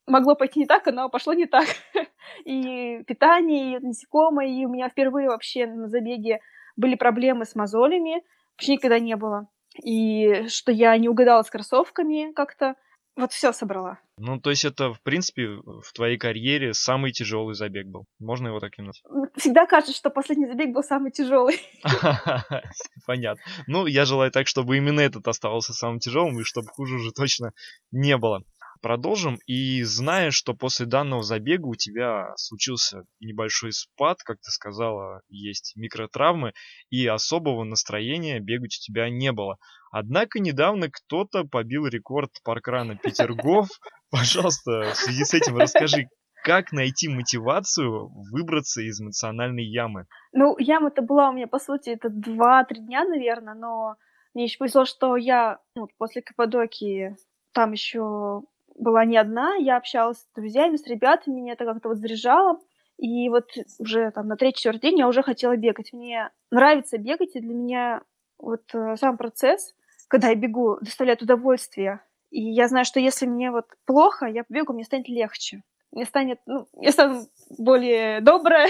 могло 0.06 0.34
пойти 0.34 0.60
не 0.60 0.66
так, 0.66 0.86
оно 0.86 1.08
пошло 1.08 1.32
не 1.32 1.46
так. 1.46 1.66
и 2.44 3.02
питание, 3.06 3.76
и 3.76 3.84
насекомые, 3.84 4.62
и 4.62 4.66
у 4.66 4.68
меня 4.68 4.88
впервые 4.88 5.28
вообще 5.28 5.66
на 5.66 5.88
забеге 5.88 6.40
были 6.76 6.94
проблемы 6.94 7.44
с 7.44 7.54
мозолями, 7.54 8.22
вообще 8.52 8.74
никогда 8.74 8.98
не 8.98 9.16
было. 9.16 9.48
И 9.82 10.46
что 10.48 10.72
я 10.72 10.96
не 10.96 11.08
угадала 11.08 11.42
с 11.42 11.50
кроссовками 11.50 12.32
как-то. 12.32 12.76
Вот 13.16 13.32
все 13.32 13.52
собрала. 13.52 13.98
Ну, 14.18 14.38
то 14.38 14.50
есть 14.50 14.64
это, 14.64 14.92
в 14.92 15.00
принципе, 15.00 15.48
в 15.64 15.92
твоей 15.94 16.18
карьере 16.18 16.74
самый 16.74 17.12
тяжелый 17.12 17.54
забег 17.54 17.86
был. 17.86 18.04
Можно 18.18 18.48
его 18.48 18.60
таким 18.60 18.86
назвать? 18.86 19.30
Всегда 19.36 19.66
кажется, 19.66 19.94
что 19.94 20.10
последний 20.10 20.46
забег 20.46 20.72
был 20.72 20.82
самый 20.82 21.10
тяжелый. 21.10 21.60
Понятно. 23.06 23.42
Ну, 23.66 23.86
я 23.86 24.04
желаю 24.04 24.30
так, 24.30 24.46
чтобы 24.46 24.76
именно 24.76 25.00
этот 25.00 25.26
оставался 25.28 25.72
самым 25.72 25.98
тяжелым, 25.98 26.38
и 26.40 26.44
чтобы 26.44 26.68
хуже 26.68 26.96
уже 26.96 27.10
точно 27.12 27.52
не 27.90 28.16
было 28.18 28.42
продолжим. 28.80 29.38
И 29.46 29.82
зная, 29.82 30.30
что 30.30 30.54
после 30.54 30.86
данного 30.86 31.22
забега 31.22 31.66
у 31.66 31.74
тебя 31.74 32.32
случился 32.36 33.04
небольшой 33.20 33.72
спад, 33.72 34.22
как 34.22 34.38
ты 34.38 34.50
сказала, 34.50 35.22
есть 35.28 35.72
микротравмы, 35.76 36.52
и 36.90 37.06
особого 37.06 37.64
настроения 37.64 38.40
бегать 38.40 38.76
у 38.76 38.82
тебя 38.82 39.10
не 39.10 39.32
было. 39.32 39.58
Однако 39.90 40.40
недавно 40.40 40.90
кто-то 40.90 41.44
побил 41.44 41.86
рекорд 41.86 42.30
паркрана 42.44 42.96
Петергоф. 43.02 43.68
Пожалуйста, 44.10 44.92
в 44.92 44.96
связи 44.96 45.24
с 45.24 45.34
этим 45.34 45.56
расскажи, 45.56 46.08
как 46.42 46.70
найти 46.72 47.08
мотивацию 47.08 48.08
выбраться 48.30 48.80
из 48.80 49.00
эмоциональной 49.00 49.64
ямы? 49.64 50.06
Ну, 50.32 50.56
яма-то 50.58 51.02
была 51.02 51.30
у 51.30 51.32
меня, 51.32 51.48
по 51.48 51.58
сути, 51.58 51.90
это 51.90 52.08
2-3 52.08 52.64
дня, 52.86 53.04
наверное, 53.04 53.54
но 53.54 53.96
мне 54.32 54.44
еще 54.44 54.58
повезло, 54.58 54.84
что 54.84 55.16
я 55.16 55.58
ну, 55.74 55.88
после 55.98 56.20
Каппадокии 56.22 57.16
там 57.52 57.72
еще 57.72 58.42
была 58.78 59.04
не 59.04 59.16
одна, 59.16 59.54
я 59.54 59.76
общалась 59.76 60.18
с 60.18 60.28
друзьями, 60.34 60.76
с 60.76 60.86
ребятами, 60.86 61.40
меня 61.40 61.54
это 61.54 61.64
как-то 61.64 61.88
вот 61.88 61.98
заряжало. 61.98 62.58
И 62.98 63.28
вот 63.28 63.50
уже 63.78 64.10
там 64.10 64.26
на 64.26 64.36
третий-четвертый 64.36 64.80
день 64.80 64.98
я 64.98 65.08
уже 65.08 65.22
хотела 65.22 65.56
бегать. 65.56 65.92
Мне 65.92 66.30
нравится 66.50 66.98
бегать, 66.98 67.36
и 67.36 67.40
для 67.40 67.54
меня 67.54 68.02
вот 68.38 68.62
э, 68.74 68.96
сам 68.96 69.18
процесс, 69.18 69.74
когда 70.08 70.28
я 70.28 70.34
бегу, 70.34 70.78
доставляет 70.80 71.22
удовольствие. 71.22 72.00
И 72.30 72.42
я 72.42 72.68
знаю, 72.68 72.84
что 72.84 73.00
если 73.00 73.26
мне 73.26 73.50
вот 73.50 73.66
плохо, 73.84 74.26
я 74.26 74.44
побегу, 74.44 74.72
мне 74.72 74.84
станет 74.84 75.08
легче. 75.08 75.62
Мне 75.92 76.04
станет, 76.04 76.38
ну, 76.46 76.68
я 76.80 76.92
стану 76.92 77.26
более 77.58 78.20
добрая, 78.20 78.68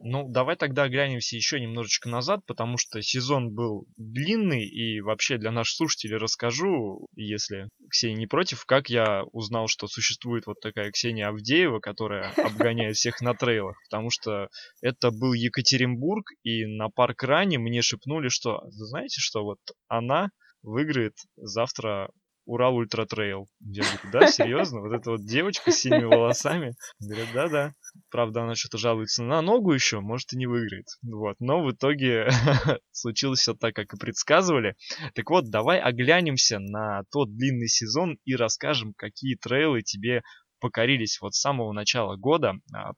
Ну, 0.00 0.28
давай 0.28 0.56
тогда 0.56 0.84
оглянемся 0.84 1.36
еще 1.36 1.60
немножечко 1.60 2.08
назад, 2.08 2.40
потому 2.46 2.76
что 2.76 3.00
сезон 3.02 3.54
был 3.54 3.86
длинный, 3.96 4.64
и 4.64 5.00
вообще 5.00 5.38
для 5.38 5.50
наших 5.50 5.76
слушателей 5.76 6.16
расскажу, 6.16 7.08
если 7.14 7.68
Ксения 7.90 8.16
не 8.16 8.26
против, 8.26 8.64
как 8.66 8.88
я 8.88 9.24
узнал, 9.32 9.68
что 9.68 9.86
существует 9.86 10.46
вот 10.46 10.60
такая 10.60 10.90
Ксения 10.90 11.28
Авдеева, 11.28 11.80
которая 11.80 12.32
обгоняет 12.36 12.96
всех 12.96 13.20
на 13.20 13.34
трейлах, 13.34 13.76
потому 13.88 14.10
что 14.10 14.48
это 14.82 15.10
был 15.10 15.32
Екатеринбург, 15.32 16.26
и 16.42 16.66
на 16.66 16.88
parkrun 16.88 17.22
е 17.22 17.58
мне 17.58 17.82
шепнули, 17.82 18.28
что, 18.28 18.62
знаете 18.70 19.20
что, 19.20 19.44
вот 19.44 19.58
она 19.88 20.30
выиграет 20.62 21.14
завтра 21.36 22.10
Ural 22.46 22.76
Ultra 22.76 23.04
Trail. 23.06 23.48
Я 23.60 23.82
говорю, 23.82 24.10
да, 24.12 24.26
серьезно? 24.28 24.80
Вот 24.80 24.92
эта 24.92 25.10
вот 25.10 25.26
девочка 25.26 25.72
с 25.72 25.80
синими 25.80 26.04
волосами. 26.04 26.74
Говорят, 27.00 27.28
да-да. 27.34 27.74
Правда, 28.10 28.42
она 28.42 28.54
что-то 28.54 28.78
жалуется 28.78 29.22
на 29.24 29.42
ногу 29.42 29.72
еще, 29.72 30.00
может 30.00 30.32
и 30.32 30.36
не 30.36 30.46
выиграет. 30.46 30.86
Вот. 31.02 31.36
Но 31.40 31.62
в 31.62 31.72
итоге 31.72 32.28
случилось 32.92 33.40
все 33.40 33.54
так, 33.54 33.74
как 33.74 33.92
и 33.92 33.98
предсказывали. 33.98 34.76
Так 35.14 35.28
вот, 35.28 35.50
давай 35.50 35.80
оглянемся 35.80 36.60
на 36.60 37.02
тот 37.10 37.36
длинный 37.36 37.68
сезон 37.68 38.18
и 38.24 38.36
расскажем, 38.36 38.94
какие 38.96 39.34
трейлы 39.34 39.82
тебе 39.82 40.22
покорились 40.60 41.20
вот 41.20 41.34
с 41.34 41.40
самого 41.40 41.72
начала 41.72 42.16
года. 42.16 42.54
А, 42.72 42.92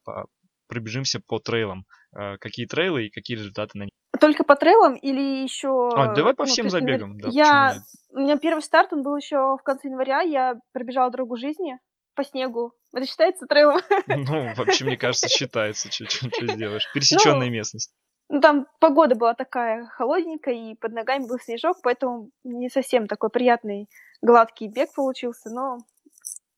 пробежимся 0.69 1.21
по 1.27 1.39
трейлам. 1.39 1.87
Э, 2.17 2.37
какие 2.39 2.67
трейлы 2.67 3.07
и 3.07 3.11
какие 3.11 3.37
результаты 3.37 3.79
на 3.79 3.83
них. 3.85 3.91
Только 4.21 4.45
по 4.45 4.57
трейлам 4.57 4.95
или 4.95 5.43
еще... 5.43 5.91
А, 5.95 6.15
давай 6.15 6.35
по 6.35 6.45
ну, 6.45 6.51
всем 6.51 6.67
есть, 6.67 6.75
например, 6.75 7.01
забегам, 7.01 7.21
да, 7.21 7.29
я... 7.31 7.77
У 8.11 8.21
меня 8.21 8.37
первый 8.39 8.61
старт, 8.61 8.93
он 8.93 9.03
был 9.03 9.17
еще 9.17 9.57
в 9.57 9.63
конце 9.63 9.89
января, 9.89 10.21
я 10.23 10.57
пробежала 10.73 11.11
дорогу 11.11 11.37
жизни 11.37 11.79
по 12.15 12.25
снегу. 12.25 12.73
Это 12.93 13.07
считается 13.07 13.47
трейлом? 13.47 13.81
Ну, 14.09 14.53
вообще, 14.57 14.85
мне 14.85 14.97
кажется, 14.97 15.29
считается, 15.29 15.91
что 15.91 16.05
сделаешь. 16.49 16.91
Пересеченная 16.93 17.47
Ну, 17.47 17.53
местность. 17.53 17.93
Ну, 18.29 18.41
там 18.41 18.67
погода 18.81 19.15
была 19.15 19.35
такая 19.35 19.87
холодненькая, 19.87 20.55
и 20.55 20.75
под 20.75 20.93
ногами 20.93 21.27
был 21.27 21.39
снежок, 21.39 21.79
поэтому 21.83 22.31
не 22.45 22.69
совсем 22.69 23.07
такой 23.07 23.31
приятный 23.31 23.89
гладкий 24.21 24.69
бег 24.69 24.93
получился, 24.95 25.49
но 25.51 25.77
э, 25.77 25.79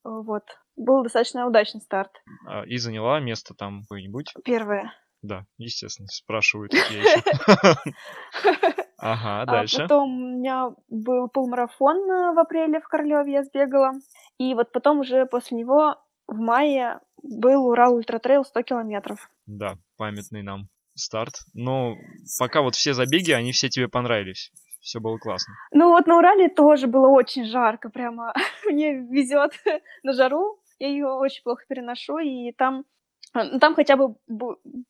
вот, 0.03 0.43
был 0.75 1.03
достаточно 1.03 1.45
удачный 1.47 1.81
старт. 1.81 2.11
А, 2.47 2.63
И 2.65 2.77
заняла 2.77 3.19
место 3.19 3.53
там 3.53 3.81
какое-нибудь? 3.83 4.33
Первое. 4.43 4.93
Да, 5.21 5.45
естественно, 5.57 6.07
спрашивают 6.07 6.73
еще. 6.73 7.21
Ага, 9.03 9.41
А 9.41 9.45
дальше. 9.47 9.81
потом 9.81 10.09
у 10.21 10.37
меня 10.37 10.69
был 10.87 11.27
полмарафон 11.27 11.97
э, 11.97 12.33
в 12.33 12.39
апреле 12.39 12.79
в 12.79 12.87
Королеве, 12.87 13.33
я 13.33 13.43
сбегала. 13.43 13.93
И 14.37 14.53
вот 14.53 14.71
потом 14.71 14.99
уже 14.99 15.25
после 15.25 15.57
него 15.57 15.95
в 16.27 16.37
мае 16.37 16.99
был 17.23 17.65
Ural 17.65 17.95
Ultra 17.95 18.19
Trail 18.19 18.45
100 18.45 18.61
километров. 18.61 19.27
Да, 19.47 19.73
памятный 19.97 20.43
нам 20.43 20.67
старт. 20.93 21.33
Но 21.55 21.95
пока 22.37 22.61
вот 22.61 22.75
все 22.75 22.93
забеги, 22.93 23.31
они 23.31 23.53
все 23.53 23.69
тебе 23.69 23.87
понравились. 23.87 24.51
Все 24.81 24.99
было 24.99 25.17
классно. 25.17 25.53
Ну 25.71 25.89
вот 25.89 26.05
на 26.05 26.17
Урале 26.19 26.49
тоже 26.49 26.85
было 26.85 27.07
очень 27.07 27.45
жарко, 27.45 27.89
прямо 27.89 28.33
мне 28.69 28.93
везет 28.93 29.53
на 30.03 30.13
жару, 30.13 30.59
я 30.77 30.89
ее 30.89 31.07
очень 31.07 31.41
плохо 31.43 31.63
переношу, 31.67 32.19
и 32.19 32.51
там, 32.51 32.79
а, 32.79 32.83
там 33.33 33.75
хотя 33.75 33.95
бы 33.95 34.15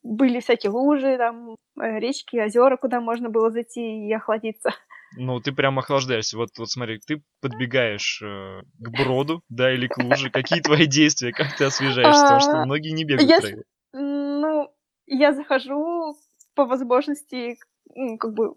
были 0.04 0.40
всякие 0.40 0.72
лужи, 0.72 1.18
там 1.18 1.56
э, 1.80 2.00
речки, 2.00 2.38
озера, 2.38 2.78
куда 2.78 3.00
можно 3.00 3.30
было 3.30 3.52
зайти 3.52 4.08
и 4.08 4.14
охладиться. 4.14 4.72
Ну, 5.18 5.40
ты 5.42 5.52
прям 5.52 5.78
охлаждаешься. 5.78 6.38
Вот, 6.38 6.50
вот 6.58 6.70
смотри, 6.70 7.00
ты 7.06 7.22
подбегаешь 7.42 8.22
э, 8.24 8.62
к 8.80 8.90
броду, 8.90 9.44
да, 9.50 9.74
или 9.74 9.88
к 9.88 9.98
луже. 9.98 10.30
Какие 10.30 10.62
твои 10.62 10.86
действия? 10.86 11.34
Как 11.34 11.56
ты 11.58 11.66
освежаешься? 11.66 12.22
Потому 12.22 12.40
что 12.40 12.62
А, 12.62 12.66
многие 12.66 12.92
не 12.92 13.04
бегают 13.04 13.66
ну, 13.94 14.74
я 15.08 15.34
захожу 15.34 16.16
по 16.56 16.66
возможности, 16.66 17.58
ну, 17.94 18.18
как 18.18 18.34
бы 18.34 18.56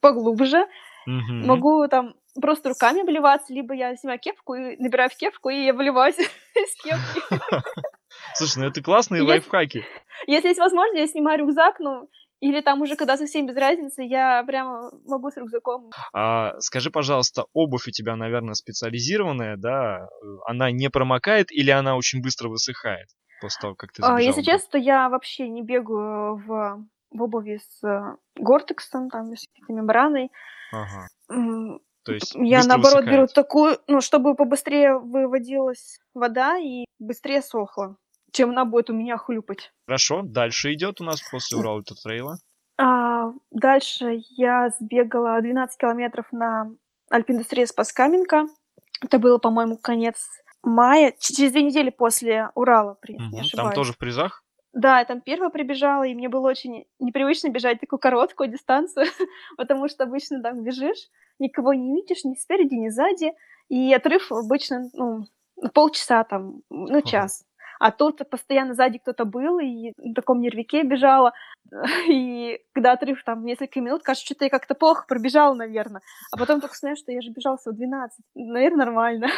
поглубже, 0.00 0.66
могу 1.06 1.86
там 1.88 2.14
просто 2.40 2.70
руками 2.70 3.02
обливаться, 3.02 3.52
либо 3.52 3.74
я 3.74 3.96
снимаю 3.96 4.18
кепку 4.18 4.54
и 4.54 4.76
набираю 4.76 5.10
в 5.10 5.16
кепку, 5.16 5.50
и 5.50 5.64
я 5.64 5.72
выливаюсь 5.72 6.18
из 6.18 6.82
кепки. 6.82 7.22
Слушай, 8.34 8.58
ну 8.58 8.66
это 8.66 8.82
классные 8.82 9.20
Если, 9.20 9.30
лайфхаки. 9.30 9.84
если 10.26 10.48
есть 10.48 10.60
возможность, 10.60 10.98
я 11.00 11.06
снимаю 11.06 11.38
рюкзак, 11.40 11.78
ну, 11.80 12.08
или 12.40 12.60
там 12.60 12.82
уже, 12.82 12.96
когда 12.96 13.16
совсем 13.16 13.46
без 13.46 13.56
разницы, 13.56 14.02
я 14.02 14.42
прямо 14.44 14.90
могу 15.06 15.30
с 15.30 15.36
рюкзаком. 15.36 15.90
А, 16.12 16.58
скажи, 16.60 16.90
пожалуйста, 16.90 17.46
обувь 17.54 17.86
у 17.88 17.90
тебя, 17.90 18.16
наверное, 18.16 18.54
специализированная, 18.54 19.56
да? 19.56 20.08
Она 20.46 20.70
не 20.70 20.90
промокает 20.90 21.50
или 21.50 21.70
она 21.70 21.96
очень 21.96 22.20
быстро 22.22 22.48
высыхает 22.48 23.08
после 23.40 23.60
того, 23.62 23.74
как 23.76 23.92
ты 23.92 24.02
А, 24.04 24.20
Если 24.20 24.42
честно, 24.42 24.76
я 24.78 25.08
вообще 25.08 25.48
не 25.48 25.62
бегаю 25.62 26.36
в, 26.36 26.84
в 27.12 27.22
обуви 27.22 27.60
с 27.66 27.82
э, 27.86 28.16
гортексом, 28.36 29.08
там, 29.10 29.34
с 29.34 29.44
какой-то 29.54 29.72
мембраной. 29.72 30.30
Ага. 30.72 31.08
То 32.04 32.12
есть 32.12 32.34
Я, 32.34 32.64
наоборот, 32.64 33.04
беру 33.04 33.22
высыхает. 33.22 33.32
такую, 33.34 33.78
ну, 33.88 34.00
чтобы 34.02 34.34
побыстрее 34.34 34.98
выводилась 34.98 35.98
вода 36.12 36.58
и 36.58 36.84
быстрее 36.98 37.40
сохла, 37.40 37.96
чем 38.34 38.50
она 38.50 38.64
будет 38.64 38.90
у 38.90 38.92
меня 38.92 39.16
хлюпать. 39.16 39.72
Хорошо, 39.86 40.22
дальше 40.22 40.74
идет 40.74 41.00
у 41.00 41.04
нас 41.04 41.22
после 41.30 41.56
Урал 41.56 41.76
Ультра 41.76 41.94
Трейла. 41.94 42.36
А, 42.76 43.32
дальше 43.50 44.20
я 44.36 44.70
сбегала 44.78 45.40
12 45.40 45.78
километров 45.78 46.26
на 46.32 46.70
Альпиндустрия 47.10 47.66
Спаскаменко. 47.66 48.46
Это 49.02 49.18
было, 49.18 49.38
по-моему, 49.38 49.78
конец 49.78 50.28
мая, 50.62 51.14
через 51.18 51.52
две 51.52 51.62
недели 51.62 51.90
после 51.90 52.50
Урала, 52.54 52.94
при- 53.00 53.14
если 53.14 53.56
не. 53.56 53.62
Там 53.62 53.72
тоже 53.72 53.92
в 53.92 53.98
призах? 53.98 54.42
Да, 54.72 54.98
я 54.98 55.04
там 55.04 55.20
первая 55.20 55.50
прибежала, 55.50 56.02
и 56.02 56.14
мне 56.14 56.28
было 56.28 56.48
очень 56.48 56.86
непривычно 56.98 57.48
бежать 57.50 57.78
такую 57.80 58.00
короткую 58.00 58.48
дистанцию, 58.50 59.06
потому 59.56 59.88
что 59.88 60.02
обычно 60.02 60.42
там 60.42 60.64
бежишь, 60.64 61.08
никого 61.38 61.74
не 61.74 61.94
видишь 61.94 62.24
ни 62.24 62.34
спереди, 62.34 62.74
ни 62.74 62.88
сзади, 62.88 63.32
и 63.68 63.94
отрыв 63.94 64.32
обычно, 64.32 64.90
ну, 64.94 65.26
полчаса 65.72 66.24
там, 66.24 66.62
ну, 66.70 67.00
час. 67.02 67.44
А 67.84 67.90
тут 67.90 68.26
постоянно 68.30 68.72
сзади 68.72 68.96
кто-то 68.96 69.26
был, 69.26 69.58
и 69.58 69.92
на 69.98 70.14
таком 70.14 70.40
нервике 70.40 70.84
бежала, 70.84 71.34
и 72.08 72.58
когда 72.72 72.92
отрыв 72.92 73.22
там 73.24 73.44
несколько 73.44 73.78
минут, 73.82 74.02
кажется, 74.02 74.24
что-то 74.24 74.46
я 74.46 74.50
как-то 74.50 74.74
плохо 74.74 75.04
пробежала, 75.06 75.52
наверное. 75.52 76.00
А 76.32 76.38
потом 76.38 76.62
только 76.62 76.74
знаю, 76.76 76.96
что 76.96 77.12
я 77.12 77.20
же 77.20 77.28
бежала 77.28 77.58
всего 77.58 77.74
12. 77.74 78.18
Наверное, 78.36 78.86
нормально. 78.86 79.26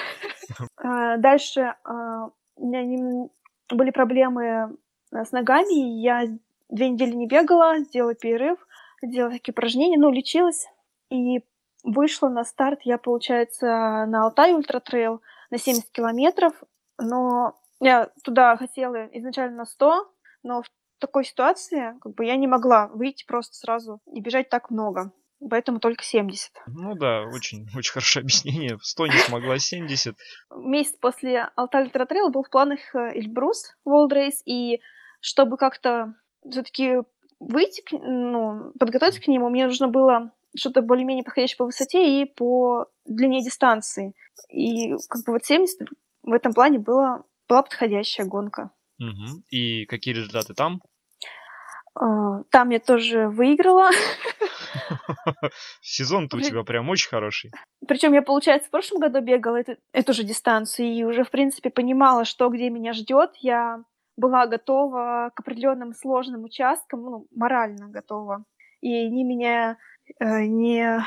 А, 0.76 1.16
Дальше 1.16 1.74
а, 1.82 2.28
у 2.54 2.68
меня 2.68 3.28
были 3.72 3.90
проблемы 3.90 4.78
а, 5.12 5.24
с 5.24 5.32
ногами, 5.32 5.96
и 5.96 6.00
я 6.00 6.26
две 6.68 6.90
недели 6.90 7.14
не 7.14 7.26
бегала, 7.26 7.78
сделала 7.78 8.14
перерыв, 8.14 8.64
делала 9.02 9.32
такие 9.32 9.54
упражнения, 9.54 9.98
ну, 9.98 10.12
лечилась, 10.12 10.68
и 11.10 11.40
вышла 11.82 12.28
на 12.28 12.44
старт 12.44 12.82
я, 12.84 12.96
получается, 12.96 13.66
на 14.06 14.22
Altai 14.22 14.52
Ultra 14.52 14.78
Trail 14.78 15.20
на 15.50 15.58
70 15.58 15.90
километров, 15.90 16.54
но 16.96 17.56
я 17.80 18.10
туда 18.24 18.56
хотела 18.56 19.06
изначально 19.12 19.58
на 19.58 19.64
100, 19.64 20.12
но 20.42 20.62
в 20.62 20.66
такой 20.98 21.24
ситуации 21.24 21.98
как 22.00 22.14
бы 22.14 22.24
я 22.24 22.36
не 22.36 22.46
могла 22.46 22.88
выйти 22.88 23.24
просто 23.26 23.54
сразу 23.54 24.00
и 24.12 24.20
бежать 24.20 24.48
так 24.48 24.70
много, 24.70 25.12
поэтому 25.50 25.78
только 25.78 26.02
70. 26.02 26.52
Ну 26.66 26.94
да, 26.94 27.22
очень, 27.22 27.66
очень 27.76 27.92
хорошее 27.92 28.22
объяснение. 28.22 28.78
100 28.80 29.06
не 29.06 29.18
смогла, 29.18 29.58
70. 29.58 30.16
Месяц 30.56 30.96
после 30.98 31.50
Altai 31.56 31.84
Ultra 31.84 32.06
Trail 32.06 32.30
был 32.30 32.42
в 32.42 32.50
планах 32.50 32.80
э, 32.94 33.18
Elbrus 33.18 33.76
World 33.86 34.12
Race, 34.12 34.42
и 34.44 34.80
чтобы 35.20 35.56
как-то 35.56 36.14
все-таки 36.48 37.02
выйти, 37.40 37.82
ну, 37.92 38.72
подготовиться 38.78 39.20
к 39.20 39.28
нему, 39.28 39.50
мне 39.50 39.66
нужно 39.66 39.88
было 39.88 40.32
что-то 40.56 40.80
более-менее 40.80 41.24
подходящее 41.24 41.58
по 41.58 41.66
высоте 41.66 42.22
и 42.22 42.24
по 42.24 42.86
длине 43.04 43.42
дистанции. 43.42 44.14
И 44.48 44.92
как 45.08 45.24
бы 45.26 45.32
вот 45.32 45.44
70 45.44 45.88
в 46.22 46.32
этом 46.32 46.52
плане 46.54 46.78
было, 46.78 47.24
была 47.48 47.62
подходящая 47.62 48.26
гонка. 48.26 48.70
Мгм. 48.98 49.42
И 49.50 49.84
какие 49.86 50.14
результаты 50.14 50.54
там? 50.54 50.80
А, 51.94 52.42
Там 52.50 52.70
я 52.70 52.78
тоже 52.78 53.28
выиграла. 53.28 53.90
Сезон-то 55.80 56.36
у 56.36 56.40
тебя 56.40 56.62
прям 56.62 56.88
очень 56.90 57.08
хороший. 57.08 57.50
Причем 57.86 58.12
я, 58.12 58.22
получается, 58.22 58.68
в 58.68 58.70
прошлом 58.70 59.00
году 59.00 59.20
бегала 59.20 59.56
эту, 59.56 59.76
эту 59.92 60.12
же 60.12 60.22
дистанцию 60.22 60.88
и 60.88 61.04
уже, 61.04 61.24
в 61.24 61.30
принципе, 61.30 61.70
понимала, 61.70 62.24
что 62.24 62.48
где 62.48 62.68
меня 62.68 62.92
ждет. 62.92 63.32
Я 63.40 63.82
была 64.16 64.46
готова 64.46 65.30
к 65.34 65.40
определенным 65.40 65.92
сложным 65.94 66.44
участкам, 66.44 67.02
ну, 67.02 67.26
морально 67.34 67.88
готова. 67.88 68.44
И 68.80 68.94
они 68.94 69.24
меня 69.24 69.78
э, 70.18 70.44
не, 70.44 71.02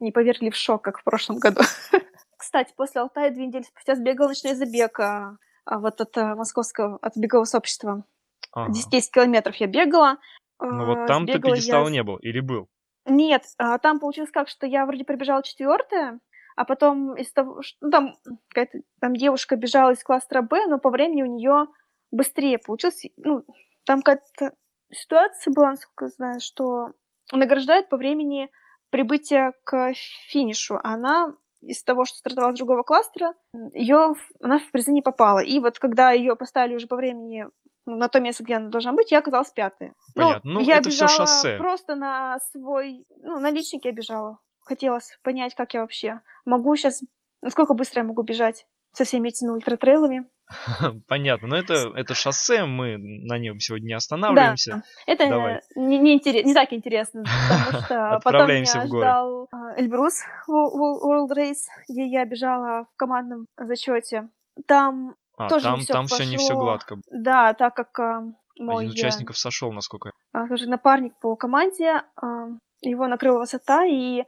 не 0.00 0.12
повергли 0.12 0.50
в 0.50 0.56
шок, 0.56 0.82
как 0.82 0.98
в 0.98 1.04
прошлом 1.04 1.38
году. 1.38 1.60
Кстати, 2.36 2.72
после 2.76 3.00
Алтая 3.00 3.30
две 3.30 3.46
недели 3.46 3.62
спустя 3.62 3.94
сбегала 3.94 4.28
ночной 4.28 4.54
забег 4.54 4.98
а, 5.00 5.36
вот 5.66 6.00
от 6.00 6.16
а, 6.18 6.34
московского, 6.36 6.98
от 7.02 7.16
бегового 7.16 7.44
сообщества. 7.44 8.04
Ага. 8.52 8.72
10 8.72 9.10
километров 9.12 9.54
я 9.56 9.66
бегала. 9.66 10.16
Ну 10.60 10.86
вот 10.86 10.98
А, 10.98 11.06
там 11.06 11.26
ты 11.26 11.32
я 11.32 11.38
пьедестала 11.40 11.88
с- 11.88 11.90
не 11.90 12.02
был, 12.02 12.16
или 12.16 12.40
был? 12.40 12.68
нет, 13.04 13.42
а, 13.58 13.78
там 13.78 14.00
получилось 14.00 14.30
как, 14.30 14.48
что 14.48 14.66
я 14.66 14.86
вроде 14.86 15.04
пробежала 15.04 15.42
четвертая, 15.42 16.18
а 16.56 16.64
потом 16.64 17.14
из 17.16 17.30
того, 17.32 17.60
что 17.62 17.76
ну, 17.82 17.90
там 17.90 18.14
какая-то 18.48 18.78
там 19.00 19.14
девушка 19.14 19.56
бежала 19.56 19.90
из 19.92 20.02
кластера 20.02 20.40
Б, 20.42 20.66
но 20.66 20.78
по 20.78 20.88
времени 20.90 21.22
у 21.22 21.26
нее 21.26 21.66
быстрее 22.10 22.58
получилось. 22.58 23.04
Ну, 23.18 23.44
там 23.84 24.00
какая-то 24.02 24.54
ситуация 24.90 25.52
была, 25.52 25.70
насколько 25.72 26.06
я 26.06 26.10
знаю, 26.10 26.40
что 26.40 26.92
награждают 27.32 27.88
по 27.90 27.96
времени 27.98 28.48
прибытия 28.90 29.52
к 29.64 29.92
финишу. 30.28 30.76
А 30.82 30.94
она 30.94 31.34
из 31.60 31.82
того, 31.82 32.04
что 32.04 32.18
стартовала 32.18 32.52
с 32.52 32.58
другого 32.58 32.82
кластера, 32.82 33.34
ее, 33.72 34.14
она 34.40 34.58
в 34.58 34.70
призы 34.70 34.92
не 34.92 35.02
попала. 35.02 35.40
И 35.40 35.58
вот 35.58 35.78
когда 35.78 36.12
ее 36.12 36.36
поставили 36.36 36.76
уже 36.76 36.86
по 36.86 36.96
времени 36.96 37.46
ну, 37.86 37.96
на 37.96 38.08
то 38.08 38.20
место, 38.20 38.44
где 38.44 38.54
она 38.54 38.68
должна 38.68 38.92
быть, 38.92 39.12
я 39.12 39.18
оказалась 39.18 39.50
пятой. 39.50 39.92
Понятно. 40.14 40.52
Ну, 40.52 40.60
я 40.60 40.78
это 40.78 40.88
бежала 40.88 41.08
шоссе. 41.08 41.56
просто 41.56 41.94
на 41.94 42.38
свой, 42.50 43.06
ну, 43.22 43.38
на 43.38 43.50
личник 43.50 43.84
я 43.84 43.92
бежала. 43.92 44.38
Хотелось 44.60 45.16
понять, 45.22 45.54
как 45.54 45.74
я 45.74 45.80
вообще 45.80 46.20
могу 46.44 46.74
сейчас, 46.74 47.02
насколько 47.42 47.74
быстро 47.74 48.02
я 48.02 48.08
могу 48.08 48.22
бежать 48.22 48.66
со 48.92 49.04
всеми 49.04 49.28
этими 49.28 49.50
ультратрейлами. 49.50 50.28
Понятно. 51.08 51.48
Но 51.48 51.56
это, 51.56 51.74
это 51.94 52.14
шоссе, 52.14 52.64
мы 52.64 52.96
на 52.98 53.38
нем 53.38 53.58
сегодня 53.60 53.86
не 53.88 53.94
останавливаемся. 53.94 54.70
Да, 54.70 54.82
это 55.06 55.28
Давай. 55.28 55.60
не, 55.74 55.98
не, 55.98 56.18
интерес- 56.18 56.44
не 56.44 56.54
так 56.54 56.72
интересно, 56.72 57.24
потому 57.24 57.82
что 57.84 58.20
потом 58.24 58.48
меня 58.48 58.64
в 58.84 58.88
горы. 58.88 59.02
ждал 59.06 59.48
а, 59.52 59.80
Эльбрус 59.80 60.22
Wo- 60.48 60.70
Wo- 60.72 61.00
World 61.04 61.36
Race, 61.36 61.64
где 61.88 62.06
я 62.06 62.24
бежала 62.24 62.84
в 62.92 62.96
командном 62.96 63.46
зачете. 63.56 64.28
Там 64.66 65.14
А, 65.36 65.48
тоже 65.48 65.64
там, 65.64 65.78
не 65.78 65.84
всё 65.84 65.92
там 65.92 66.06
все 66.06 66.24
не 66.24 66.36
все 66.36 66.48
пошло. 66.48 66.62
гладко. 66.64 66.96
Да, 67.10 67.52
так 67.54 67.74
как 67.74 67.98
а, 67.98 68.22
мой 68.58 68.84
Один 68.84 68.88
из 68.90 68.94
участников 68.94 69.36
сошел, 69.38 69.72
насколько 69.72 70.12
а, 70.32 70.46
тоже 70.48 70.68
напарник 70.68 71.12
по 71.20 71.36
команде, 71.36 72.02
а, 72.16 72.46
его 72.80 73.06
накрыла 73.08 73.40
высота, 73.40 73.84
и 73.84 74.24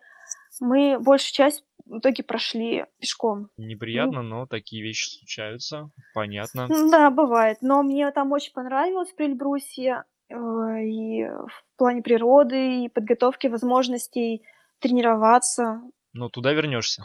мы 0.61 0.99
большую 0.99 1.33
часть 1.33 1.65
в 1.88 1.99
итоге 1.99 2.23
прошли 2.23 2.85
пешком. 3.00 3.49
Ну, 3.57 3.64
неприятно, 3.66 4.23
но 4.23 4.47
такие 4.47 4.83
вещи 4.83 5.09
случаются. 5.18 5.90
Понятно. 6.14 6.66
Ну 6.68 6.90
да, 6.90 7.11
бывает. 7.11 7.59
Но 7.62 7.83
мне 7.83 8.11
там 8.11 8.33
очень 8.33 8.52
понравилось 8.52 9.11
при 9.12 9.26
Эльбрусе. 9.26 10.04
э, 10.28 10.35
И 10.35 11.25
в 11.25 11.76
плане 11.76 12.02
природы, 12.02 12.85
и 12.85 12.88
подготовки 12.88 13.47
возможностей 13.49 14.42
тренироваться. 14.80 15.80
Но 16.12 16.28
туда 16.28 16.52
вернешься. 16.52 17.04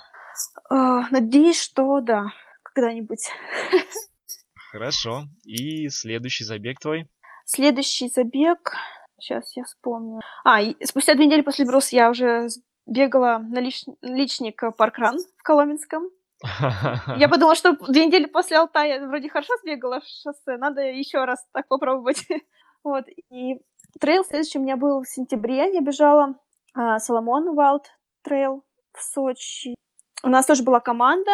А, 0.69 1.07
Надеюсь, 1.09 1.61
что 1.61 1.99
да, 2.01 2.25
когда-нибудь. 2.63 3.29
Хорошо. 4.71 5.23
И 5.45 5.89
следующий 5.89 6.43
забег 6.43 6.79
твой? 6.79 7.07
Следующий 7.45 8.07
забег. 8.09 8.73
Сейчас 9.19 9.55
я 9.55 9.63
вспомню. 9.63 10.21
А, 10.43 10.61
и 10.61 10.75
спустя 10.85 11.13
две 11.15 11.27
недели 11.27 11.41
после 11.41 11.65
Эльбруса 11.65 11.95
я 11.95 12.09
уже 12.09 12.47
бегала 12.85 13.37
на 13.37 13.59
лич- 13.59 13.95
личник 14.01 14.63
э, 14.63 14.71
parkrun 14.71 15.19
в 15.37 15.43
Коломенском. 15.43 16.09
Я 17.17 17.29
подумала, 17.29 17.55
что 17.55 17.73
две 17.73 18.05
недели 18.05 18.25
после 18.25 18.57
Алтая 18.57 19.05
вроде 19.07 19.29
хорошо 19.29 19.53
сбегала 19.61 20.01
в 20.01 20.05
шоссе, 20.05 20.57
надо 20.57 20.81
еще 20.81 21.23
раз 21.25 21.45
так 21.51 21.67
попробовать. 21.67 22.25
Вот, 22.83 23.05
и 23.29 23.61
трейл 24.01 24.25
следующий 24.25 24.59
у 24.59 24.61
меня 24.61 24.75
был 24.75 25.03
в 25.03 25.07
сентябре, 25.07 25.73
я 25.73 25.79
бежала 25.79 26.35
а, 26.73 26.99
Salomon 26.99 27.55
Wild 27.55 27.89
Trail 28.23 28.65
в 28.91 29.01
Сочи. 29.01 29.73
У 30.21 30.27
нас 30.27 30.45
тоже 30.45 30.63
была 30.63 30.81
команда, 30.81 31.31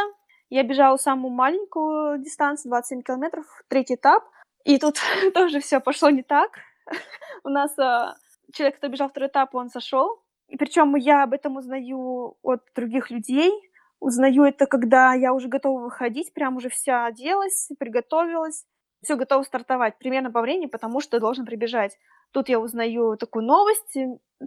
я 0.52 0.62
бежала 0.62 0.98
самую 0.98 1.34
маленькую 1.34 2.20
дистанцию, 2.20 2.70
27 2.70 3.02
километров, 3.02 3.46
третий 3.68 3.96
этап, 3.96 4.30
и 4.64 4.78
тут 4.78 5.00
тоже 5.34 5.60
все 5.60 5.80
пошло 5.80 6.12
не 6.12 6.22
так. 6.22 6.52
У 7.44 7.50
нас 7.50 7.76
а, 7.80 8.16
человек, 8.54 8.78
кто 8.78 8.88
бежал 8.88 9.10
второй 9.10 9.30
этап, 9.30 9.56
он 9.56 9.70
сошел, 9.70 10.22
и 10.50 10.58
причем 10.58 10.96
я 10.96 11.24
об 11.24 11.34
этом 11.34 11.58
узнаю 11.58 12.38
от 12.42 12.62
других 12.76 13.12
людей, 13.12 13.52
Узнаю 14.00 14.44
это, 14.44 14.66
когда 14.66 15.14
я 15.14 15.34
уже 15.34 15.50
готова 15.50 15.82
выходить, 15.82 16.34
прям 16.34 16.56
уже 16.56 16.70
вся 16.70 17.06
оделась, 17.06 17.70
приготовилась, 17.80 18.66
все 19.04 19.16
готова 19.16 19.44
стартовать, 19.44 19.98
примерно 19.98 20.32
по 20.32 20.42
времени, 20.42 20.68
потому 20.68 21.02
что 21.02 21.20
должен 21.20 21.46
прибежать. 21.46 21.98
Тут 22.32 22.48
я 22.48 22.60
узнаю 22.60 23.18
такую 23.18 23.46
новость, 23.46 23.98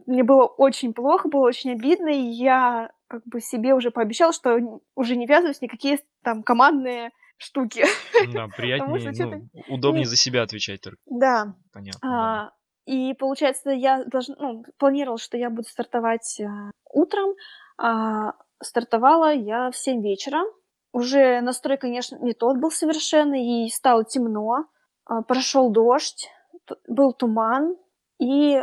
мне 0.07 0.23
было 0.25 0.45
очень 0.45 0.95
плохо, 0.95 1.29
было 1.29 1.43
очень 1.47 1.73
обидно, 1.73 2.09
и 2.09 2.21
я 2.21 2.93
как 3.09 3.23
бы 3.27 3.41
себе 3.41 3.75
уже 3.75 3.91
пообещала, 3.91 4.33
что 4.33 4.59
уже 4.95 5.17
не 5.17 5.27
ввязываюсь 5.27 5.59
в 5.59 5.63
никакие 5.63 5.99
там 6.23 6.43
командные 6.43 7.11
штуки. 7.37 7.85
Да, 8.33 8.49
приятнее, 8.57 9.13
ну, 9.13 9.49
удобнее 9.67 10.01
не- 10.01 10.07
за 10.07 10.17
себя 10.17 10.43
отвечать 10.43 10.81
только. 10.81 10.99
Да, 11.05 11.57
Понятно. 11.73 12.53
И 12.87 13.15
получается, 13.15 13.71
я 13.71 14.05
должна, 14.05 14.37
ну, 14.39 14.65
планировала, 14.79 15.19
что 15.19 15.37
я 15.37 15.51
буду 15.51 15.69
стартовать 15.69 16.41
а, 16.41 16.71
утром, 16.91 17.35
а 17.79 18.35
стартовала 18.63 19.33
я 19.33 19.71
в 19.71 19.77
7 19.77 20.03
вечера. 20.03 20.43
Уже 20.93 21.41
настрой, 21.41 21.79
конечно, 21.79 22.17
не 22.17 22.33
тот 22.33 22.59
был 22.59 22.71
совершенно, 22.71 23.35
и 23.35 23.69
стало 23.69 24.05
темно. 24.05 24.67
А, 25.05 25.23
Прошел 25.23 25.71
дождь, 25.71 26.29
был 26.89 27.13
туман 27.13 27.77
и 28.19 28.63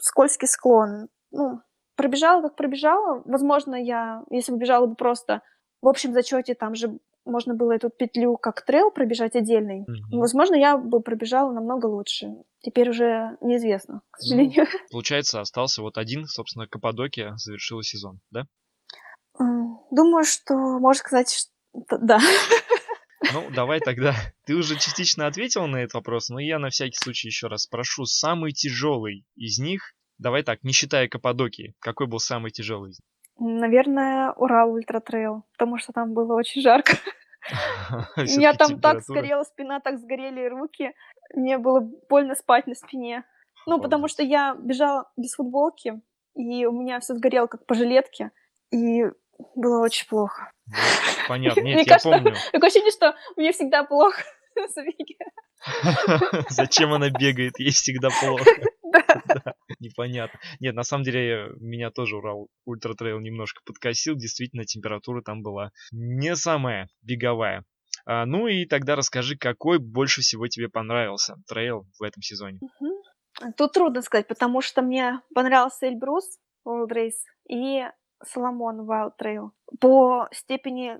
скользкий 0.00 0.48
склон. 0.48 1.08
Ну, 1.30 1.60
пробежала, 1.96 2.42
как 2.42 2.56
пробежала. 2.56 3.22
Возможно, 3.24 3.74
я, 3.74 4.22
если 4.30 4.52
бы 4.52 4.58
бежала 4.58 4.86
бы 4.86 4.94
просто 4.94 5.42
в 5.82 5.88
общем 5.88 6.12
зачете, 6.12 6.54
там 6.54 6.74
же 6.74 6.98
можно 7.30 7.54
было 7.54 7.72
эту 7.72 7.90
петлю 7.90 8.36
как 8.36 8.64
трейл 8.64 8.90
пробежать 8.90 9.36
отдельный. 9.36 9.80
Мгм. 9.86 10.18
Возможно, 10.20 10.54
я 10.56 10.76
бы 10.76 11.00
пробежала 11.00 11.52
намного 11.52 11.86
лучше. 11.86 12.34
Теперь 12.60 12.90
уже 12.90 13.36
неизвестно, 13.40 14.02
к 14.10 14.18
сожалению. 14.18 14.66
Получается, 14.90 15.40
остался 15.40 15.82
вот 15.82 15.96
один, 15.96 16.26
собственно, 16.26 16.66
Каппадокия 16.66 17.34
завершила 17.36 17.82
сезон, 17.82 18.20
да? 18.30 18.44
М, 19.38 19.78
Думаю, 19.90 20.24
что 20.24 20.54
можно 20.54 21.00
сказать, 21.00 21.32
что 21.32 21.98
да. 21.98 22.18
Ну, 23.32 23.50
давай 23.54 23.80
тогда. 23.80 24.14
Ты 24.46 24.54
уже 24.54 24.74
частично 24.78 25.26
ответил 25.26 25.66
на 25.66 25.76
этот 25.76 25.94
вопрос, 25.94 26.28
но 26.28 26.40
я 26.40 26.58
на 26.58 26.70
всякий 26.70 26.98
случай 27.02 27.28
еще 27.28 27.46
раз 27.46 27.62
спрошу. 27.62 28.04
Самый 28.04 28.52
тяжелый 28.52 29.24
из 29.36 29.58
них, 29.58 29.94
давай 30.18 30.42
так, 30.42 30.62
не 30.62 30.72
считая 30.72 31.08
Каппадокии, 31.08 31.74
какой 31.80 32.06
был 32.06 32.18
самый 32.18 32.50
тяжелый 32.50 32.90
из 32.90 32.98
них? 32.98 33.06
Наверное, 33.42 34.32
Ural 34.32 34.72
Ultra 34.72 35.00
Trail, 35.00 35.44
потому 35.56 35.78
что 35.78 35.94
там 35.94 36.12
было 36.12 36.34
очень 36.34 36.60
жарко. 36.60 36.92
У 38.16 38.20
меня 38.20 38.54
там 38.54 38.80
так 38.80 39.02
сгорела 39.02 39.44
спина, 39.44 39.80
так 39.80 39.98
сгорели 39.98 40.46
руки. 40.46 40.92
Мне 41.34 41.58
было 41.58 41.80
больно 42.08 42.34
спать 42.34 42.66
на 42.66 42.74
спине. 42.74 43.24
Ну, 43.66 43.80
потому 43.80 44.08
что 44.08 44.22
я 44.22 44.54
бежала 44.54 45.10
без 45.16 45.34
футболки, 45.34 46.00
и 46.34 46.66
у 46.66 46.72
меня 46.72 47.00
все 47.00 47.14
сгорело 47.14 47.46
как 47.46 47.66
по 47.66 47.74
жилетке, 47.74 48.30
и 48.72 49.04
было 49.54 49.82
очень 49.84 50.08
плохо. 50.08 50.52
Понятно, 51.28 51.60
Мне 51.62 51.74
нет, 51.74 51.86
я 51.86 51.94
кажется, 51.94 52.10
помню. 52.10 52.34
Такое 52.52 52.68
ощущение, 52.68 52.92
что 52.92 53.14
мне 53.36 53.52
всегда 53.52 53.84
плохо. 53.84 54.22
Зачем 56.48 56.92
она 56.92 57.10
бегает, 57.10 57.58
ей 57.58 57.70
всегда 57.70 58.08
плохо. 58.20 58.44
Непонятно. 59.80 60.38
Нет, 60.60 60.74
на 60.74 60.82
самом 60.82 61.04
деле, 61.04 61.50
меня 61.60 61.90
тоже 61.90 62.16
Ural 62.16 62.48
Ultra 62.64 62.94
Trail 62.94 63.20
немножко 63.20 63.60
подкосил. 63.64 64.14
Действительно, 64.16 64.64
температура 64.64 65.22
там 65.22 65.42
была 65.42 65.70
не 65.92 66.36
самая 66.36 66.88
беговая. 67.02 67.64
А, 68.06 68.26
ну 68.26 68.46
и 68.46 68.64
тогда 68.66 68.96
расскажи, 68.96 69.36
какой 69.36 69.78
больше 69.78 70.22
всего 70.22 70.48
тебе 70.48 70.68
понравился 70.68 71.36
трейл 71.46 71.86
в 71.98 72.02
этом 72.02 72.22
сезоне? 72.22 72.58
Тут 73.56 73.72
трудно 73.72 74.02
сказать, 74.02 74.26
потому 74.26 74.60
что 74.60 74.82
мне 74.82 75.20
понравился 75.34 75.86
Elbrus 75.86 76.38
Race 76.66 77.22
и 77.48 77.84
Salomon 78.24 78.88
Wild 78.88 79.12
Trail. 79.20 79.50
По 79.80 80.28
степени 80.32 80.96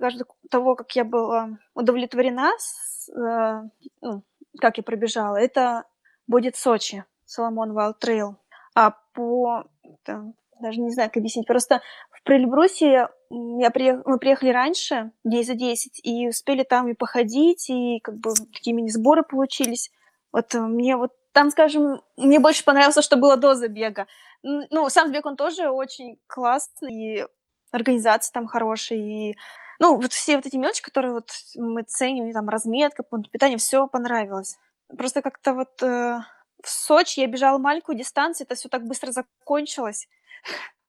того, 0.49 0.75
как 0.75 0.91
я 0.95 1.03
была 1.03 1.59
удовлетворена, 1.75 2.51
с, 2.57 3.09
э, 3.09 3.61
ну, 4.01 4.23
как 4.59 4.77
я 4.77 4.83
пробежала, 4.83 5.37
это 5.37 5.85
будет 6.25 6.55
Сочи, 6.55 7.05
Соломон 7.31 7.71
Trail. 8.01 8.35
А 8.75 8.91
по... 9.13 9.63
там, 10.03 10.33
даже 10.59 10.81
не 10.81 10.91
знаю, 10.91 11.09
как 11.09 11.17
объяснить. 11.17 11.47
Просто 11.47 11.81
в 12.11 12.23
Прельбрусе 12.23 13.07
я 13.29 13.69
приех- 13.69 14.01
мы 14.05 14.19
приехали 14.19 14.49
раньше, 14.49 15.11
дней 15.23 15.43
за 15.43 15.55
10, 15.55 16.01
и 16.03 16.27
успели 16.27 16.63
там 16.63 16.89
и 16.89 16.93
походить, 16.93 17.69
и 17.69 17.99
как 18.03 18.15
бы 18.17 18.33
такие 18.53 18.75
мини-сборы 18.75 19.23
получились. 19.23 19.91
Вот 20.33 20.53
э, 20.53 20.59
мне 20.59 20.97
вот 20.97 21.13
там, 21.31 21.49
скажем, 21.51 22.01
мне 22.17 22.39
больше 22.39 22.65
понравился, 22.65 23.01
что 23.01 23.15
было 23.15 23.37
до 23.37 23.55
забега. 23.55 24.07
Ну, 24.43 24.89
сам 24.89 25.07
забег, 25.07 25.25
он 25.25 25.37
тоже 25.37 25.69
очень 25.69 26.19
классный, 26.27 26.93
и 26.93 27.25
организация 27.71 28.33
там 28.33 28.47
хорошая, 28.47 28.99
и 28.99 29.35
ну, 29.79 29.95
вот 29.95 30.11
все 30.11 30.35
вот 30.35 30.45
эти 30.45 30.57
мелочи, 30.57 30.81
которые 30.81 31.13
вот 31.13 31.29
мы 31.55 31.83
ценим, 31.83 32.33
там 32.33 32.49
разметка, 32.49 33.03
пункт 33.03 33.31
питания, 33.31 33.57
все 33.57 33.87
понравилось. 33.87 34.57
Просто 34.97 35.21
как-то 35.21 35.53
вот 35.53 35.81
э, 35.81 36.19
в 36.63 36.69
Сочи 36.69 37.19
я 37.19 37.27
бежала 37.27 37.57
маленькую 37.57 37.97
дистанцию, 37.97 38.45
это 38.45 38.55
все 38.55 38.69
так 38.69 38.85
быстро 38.85 39.11
закончилось. 39.11 40.07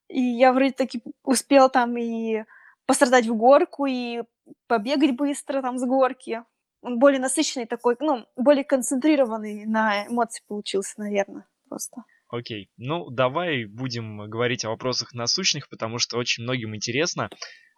И 0.09 0.21
я 0.21 0.53
вроде 0.53 0.73
таки 0.73 1.03
успела 1.25 1.69
там 1.69 1.97
и 1.97 2.45
пострадать 2.87 3.27
в 3.27 3.35
горку, 3.35 3.87
и 3.87 4.23
побегать 4.67 5.17
быстро 5.17 5.63
там 5.63 5.79
с 5.79 5.85
горки. 5.85 6.43
Он 6.83 6.99
более 6.99 7.21
насыщенный 7.21 7.67
такой, 7.67 7.97
ну, 8.01 8.27
более 8.37 8.65
концентрированный 8.65 9.67
на 9.67 10.07
эмоции 10.07 10.43
получился, 10.47 10.95
наверное, 10.99 11.47
просто. 11.69 12.03
Окей, 12.29 12.71
ну 12.77 13.11
давай 13.11 13.67
будем 13.67 14.29
говорить 14.29 14.65
о 14.65 14.71
вопросах 14.71 15.13
насущных, 15.13 15.69
потому 15.69 15.99
что 15.99 16.17
очень 16.17 16.43
многим 16.43 16.75
интересно, 16.75 17.29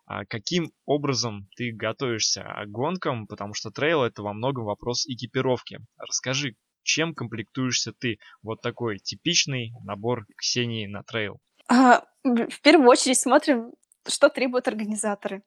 а, 0.07 0.25
каким 0.25 0.71
образом 0.87 1.49
ты 1.57 1.73
готовишься 1.73 2.43
к 2.43 2.69
гонкам, 2.69 3.27
потому 3.27 3.55
что 3.55 3.71
трейл 3.71 4.03
это 4.03 4.23
во 4.23 4.33
многом 4.33 4.65
вопрос 4.65 5.07
экипировки. 5.07 5.79
Расскажи, 5.99 6.55
чем 6.85 7.15
комплектуешься 7.15 7.93
ты? 7.93 8.19
Вот 8.43 8.61
такой 8.61 8.99
типичный 8.99 9.73
набор 9.85 10.27
Ксении 10.37 10.87
на 10.87 11.03
трейл. 11.03 11.41
А, 11.69 12.05
в 12.23 12.61
первую 12.63 12.89
очередь 12.89 13.19
смотрим, 13.19 13.73
что 14.07 14.29
требуют 14.29 14.69
организаторы. 14.69 15.43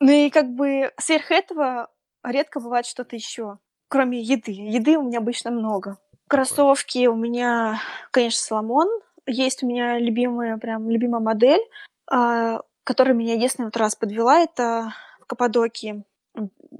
Ну 0.00 0.10
и 0.10 0.30
как 0.30 0.54
бы 0.54 0.92
сверх 0.98 1.30
этого 1.30 1.90
редко 2.22 2.60
бывает 2.60 2.86
что-то 2.86 3.16
еще, 3.16 3.58
кроме 3.88 4.20
еды. 4.20 4.52
Еды 4.52 4.98
у 4.98 5.02
меня 5.02 5.18
обычно 5.18 5.50
много. 5.50 5.98
Кроссовки 6.28 7.06
у 7.06 7.14
меня, 7.14 7.80
конечно, 8.10 8.40
Соломон. 8.40 8.88
Есть 9.26 9.62
у 9.62 9.66
меня 9.66 9.98
любимая, 9.98 10.58
прям 10.58 10.90
любимая 10.90 11.20
модель, 11.20 11.62
а, 12.10 12.60
которая 12.82 13.14
меня 13.14 13.34
единственный 13.34 13.66
вот 13.66 13.76
раз 13.76 13.96
подвела, 13.96 14.40
это 14.40 14.94
в 15.20 15.26
Каппадокии. 15.26 16.04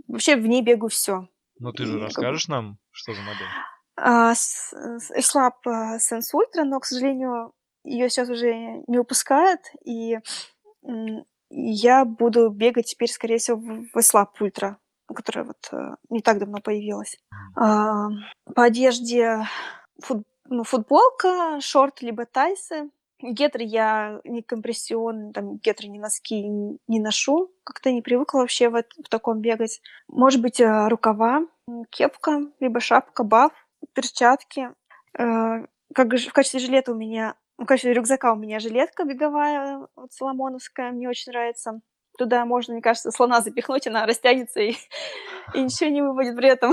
Вообще 0.08 0.36
в 0.36 0.46
ней 0.46 0.62
бегаю 0.62 0.90
все. 0.90 1.28
Ну 1.58 1.72
ты 1.72 1.86
же 1.86 1.98
расскажешь 1.98 2.48
нам, 2.48 2.78
что 2.90 3.14
за 3.14 3.22
модель? 3.22 3.46
Эшлап 4.04 5.66
Sense 5.66 6.32
Ultra, 6.34 6.64
но, 6.64 6.80
к 6.80 6.84
сожалению, 6.84 7.52
ее 7.84 8.08
сейчас 8.08 8.28
уже 8.28 8.82
не 8.86 8.98
выпускают, 8.98 9.60
и 9.84 10.18
я 11.50 12.04
буду 12.04 12.50
бегать 12.50 12.86
теперь, 12.86 13.10
скорее 13.10 13.38
всего, 13.38 13.58
в 13.58 13.96
Эслап 13.96 14.40
Ультра. 14.40 14.78
которая 15.06 15.44
вот 15.44 15.68
э, 15.72 15.94
не 16.10 16.20
так 16.20 16.38
давно 16.38 16.58
появилась. 16.58 17.18
А, 17.56 18.08
по 18.54 18.64
одежде 18.64 19.46
фут, 20.02 20.24
ну, 20.46 20.64
футболка, 20.64 21.60
шорт 21.60 22.02
либо 22.02 22.26
тайсы. 22.26 22.90
Гетры 23.22 23.62
я 23.62 24.20
не 24.24 24.42
компрессионные, 24.42 25.32
там 25.32 25.56
гетры, 25.58 25.88
не 25.88 25.98
носки 25.98 26.42
не 26.42 27.00
ношу. 27.00 27.52
Как-то 27.62 27.92
не 27.92 28.02
привыкла 28.02 28.40
вообще 28.40 28.68
в, 28.68 28.82
в 28.82 29.08
таком 29.08 29.40
бегать. 29.40 29.80
Может 30.08 30.42
быть, 30.42 30.60
э, 30.60 30.88
рукава, 30.88 31.46
кепка, 31.90 32.40
либо 32.60 32.80
шапка, 32.80 33.22
баф, 33.22 33.52
перчатки. 33.92 34.70
Э, 35.18 35.66
как 35.94 36.12
в 36.12 36.32
качестве 36.32 36.60
жилета 36.60 36.92
у 36.92 36.96
меня, 36.96 37.36
в 37.58 37.66
качестве 37.66 37.94
рюкзака 37.94 38.32
у 38.32 38.36
меня 38.36 38.58
жилетка 38.58 39.04
беговая, 39.04 39.86
вот 39.96 40.12
соломоновская, 40.12 40.92
мне 40.92 41.08
очень 41.08 41.32
нравится. 41.32 41.80
Туда 42.16 42.44
можно, 42.44 42.74
мне 42.74 42.82
кажется, 42.82 43.10
слона 43.10 43.40
запихнуть, 43.40 43.86
она 43.86 44.06
растянется 44.06 44.60
и, 44.60 44.74
и 45.54 45.62
ничего 45.62 45.90
не 45.90 46.02
выводит 46.02 46.36
при 46.36 46.48
этом. 46.48 46.72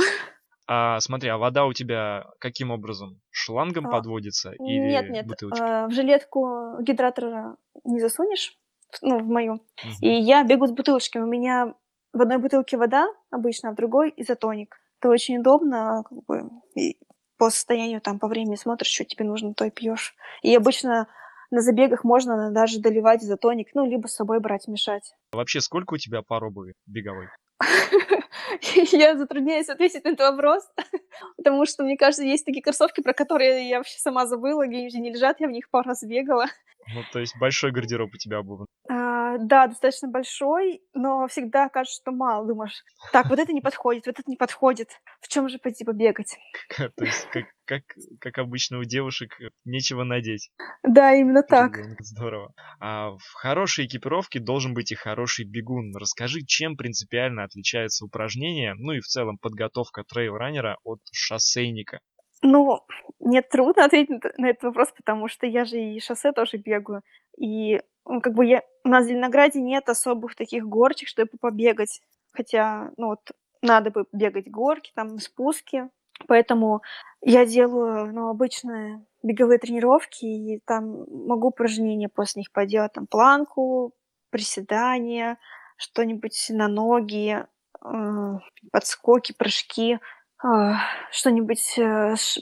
А 0.67 0.99
смотри, 0.99 1.29
а 1.29 1.37
вода 1.37 1.65
у 1.65 1.73
тебя 1.73 2.27
каким 2.39 2.71
образом? 2.71 3.19
Шлангом 3.29 3.87
а, 3.87 3.91
подводится 3.91 4.51
или 4.51 4.79
Нет, 4.79 5.09
нет. 5.09 5.25
А, 5.59 5.87
в 5.87 5.91
жилетку 5.91 6.77
гидратора 6.79 7.57
не 7.83 7.99
засунешь, 7.99 8.57
ну, 9.01 9.19
в 9.19 9.27
мою. 9.27 9.53
Угу. 9.53 9.61
И 10.01 10.09
я 10.09 10.43
бегу 10.43 10.67
с 10.67 10.71
бутылочки. 10.71 11.17
У 11.17 11.25
меня 11.25 11.73
в 12.13 12.21
одной 12.21 12.37
бутылке 12.37 12.77
вода 12.77 13.07
обычно, 13.31 13.69
а 13.69 13.71
в 13.73 13.75
другой 13.75 14.13
изотоник. 14.15 14.80
Это 15.01 15.09
очень 15.09 15.39
удобно, 15.39 16.03
как 16.07 16.23
бы, 16.25 16.49
и 16.75 16.95
по 17.37 17.49
состоянию, 17.49 18.01
там, 18.01 18.19
по 18.19 18.27
времени 18.27 18.55
смотришь, 18.55 18.91
что 18.91 19.03
тебе 19.03 19.25
нужно, 19.25 19.55
то 19.55 19.65
и 19.65 19.71
пьешь. 19.71 20.13
И 20.43 20.55
обычно 20.55 21.07
на 21.49 21.61
забегах 21.61 22.03
можно 22.03 22.51
даже 22.51 22.79
доливать 22.79 23.23
изотоник, 23.23 23.69
ну, 23.73 23.83
либо 23.83 24.05
с 24.05 24.13
собой 24.13 24.39
брать, 24.39 24.67
мешать. 24.67 25.15
Вообще, 25.33 25.59
сколько 25.59 25.95
у 25.95 25.97
тебя 25.97 26.21
пар 26.21 26.43
обуви 26.43 26.75
беговой? 26.85 27.29
Я 28.91 29.17
затрудняюсь 29.17 29.69
ответить 29.69 30.03
на 30.03 30.09
этот 30.09 30.19
вопрос, 30.19 30.71
потому 31.37 31.65
что, 31.65 31.83
мне 31.83 31.97
кажется, 31.97 32.23
есть 32.23 32.45
такие 32.45 32.61
кроссовки, 32.61 33.01
про 33.01 33.13
которые 33.13 33.67
я 33.69 33.79
вообще 33.79 33.97
сама 33.97 34.27
забыла, 34.27 34.67
где 34.67 34.77
они 34.77 34.99
не 34.99 35.11
лежат, 35.11 35.39
я 35.39 35.47
в 35.47 35.51
них 35.51 35.71
пару 35.71 35.89
раз 35.89 36.03
бегала. 36.03 36.45
Ну, 36.93 37.03
то 37.11 37.19
есть 37.19 37.37
большой 37.39 37.71
гардероб 37.71 38.13
у 38.13 38.17
тебя 38.17 38.39
обувь. 38.39 38.67
А, 38.89 39.37
да, 39.37 39.67
достаточно 39.67 40.09
большой, 40.09 40.81
но 40.93 41.27
всегда 41.27 41.69
кажется, 41.69 42.01
что 42.01 42.11
мало. 42.11 42.45
Думаешь, 42.45 42.83
так, 43.11 43.29
вот 43.29 43.39
это 43.39 43.53
не 43.53 43.61
подходит, 43.61 44.05
вот 44.05 44.19
это 44.19 44.29
не 44.29 44.35
подходит. 44.35 44.89
В 45.21 45.27
чем 45.27 45.47
же 45.49 45.57
пойти 45.59 45.85
побегать? 45.85 46.37
То 46.77 47.05
есть, 47.05 47.27
как, 47.31 47.45
как, 47.65 47.83
как 48.19 48.37
обычно 48.37 48.79
у 48.79 48.83
девушек, 48.83 49.37
нечего 49.63 50.03
надеть. 50.03 50.51
Да, 50.83 51.13
именно 51.13 51.43
так. 51.43 51.77
Здорово. 51.99 52.53
А 52.79 53.11
в 53.11 53.33
хорошей 53.35 53.85
экипировке 53.85 54.39
должен 54.39 54.73
быть 54.73 54.91
и 54.91 54.95
хороший 54.95 55.45
бегун. 55.45 55.95
Расскажи, 55.95 56.41
чем 56.41 56.75
принципиально 56.75 57.43
отличается 57.43 58.05
упражнение, 58.05 58.73
ну 58.75 58.93
и 58.93 58.99
в 58.99 59.05
целом 59.05 59.37
подготовка 59.37 60.03
трейл-раннера 60.03 60.77
от 60.83 60.99
шоссейника? 61.13 61.99
Ну, 62.43 62.81
мне 63.19 63.41
трудно 63.41 63.85
ответить 63.85 64.23
на 64.37 64.49
этот 64.49 64.63
вопрос, 64.63 64.91
потому 64.95 65.27
что 65.27 65.45
я 65.45 65.63
же 65.65 65.77
и 65.79 65.99
шоссе 65.99 66.31
тоже 66.31 66.57
бегаю. 66.57 67.03
И 67.37 67.81
ну, 68.05 68.19
как 68.21 68.33
бы 68.33 68.45
я, 68.45 68.63
у 68.83 68.89
нас 68.89 69.05
в 69.05 69.07
Зеленограде 69.09 69.61
нет 69.61 69.87
особых 69.89 70.35
таких 70.35 70.65
горчик, 70.67 71.07
чтобы 71.07 71.29
побегать. 71.39 72.01
Хотя, 72.33 72.91
ну 72.97 73.07
вот, 73.09 73.19
надо 73.61 73.91
бы 73.91 74.05
бегать 74.11 74.49
горки, 74.49 74.91
там, 74.95 75.19
спуски. 75.19 75.89
Поэтому 76.27 76.81
я 77.21 77.45
делаю, 77.45 78.11
ну, 78.13 78.29
обычные 78.29 79.03
беговые 79.23 79.59
тренировки, 79.59 80.25
и 80.25 80.59
там 80.65 81.05
могу 81.27 81.49
упражнения 81.49 82.09
после 82.09 82.39
них 82.41 82.51
поделать, 82.51 82.93
там, 82.93 83.05
планку, 83.07 83.93
приседания, 84.31 85.37
что-нибудь 85.77 86.47
на 86.49 86.67
ноги, 86.67 87.45
э, 87.83 88.33
подскоки, 88.71 89.33
прыжки. 89.37 89.99
А, 90.43 90.79
что-нибудь 91.11 91.77
э, 91.77 92.15
с 92.15 92.39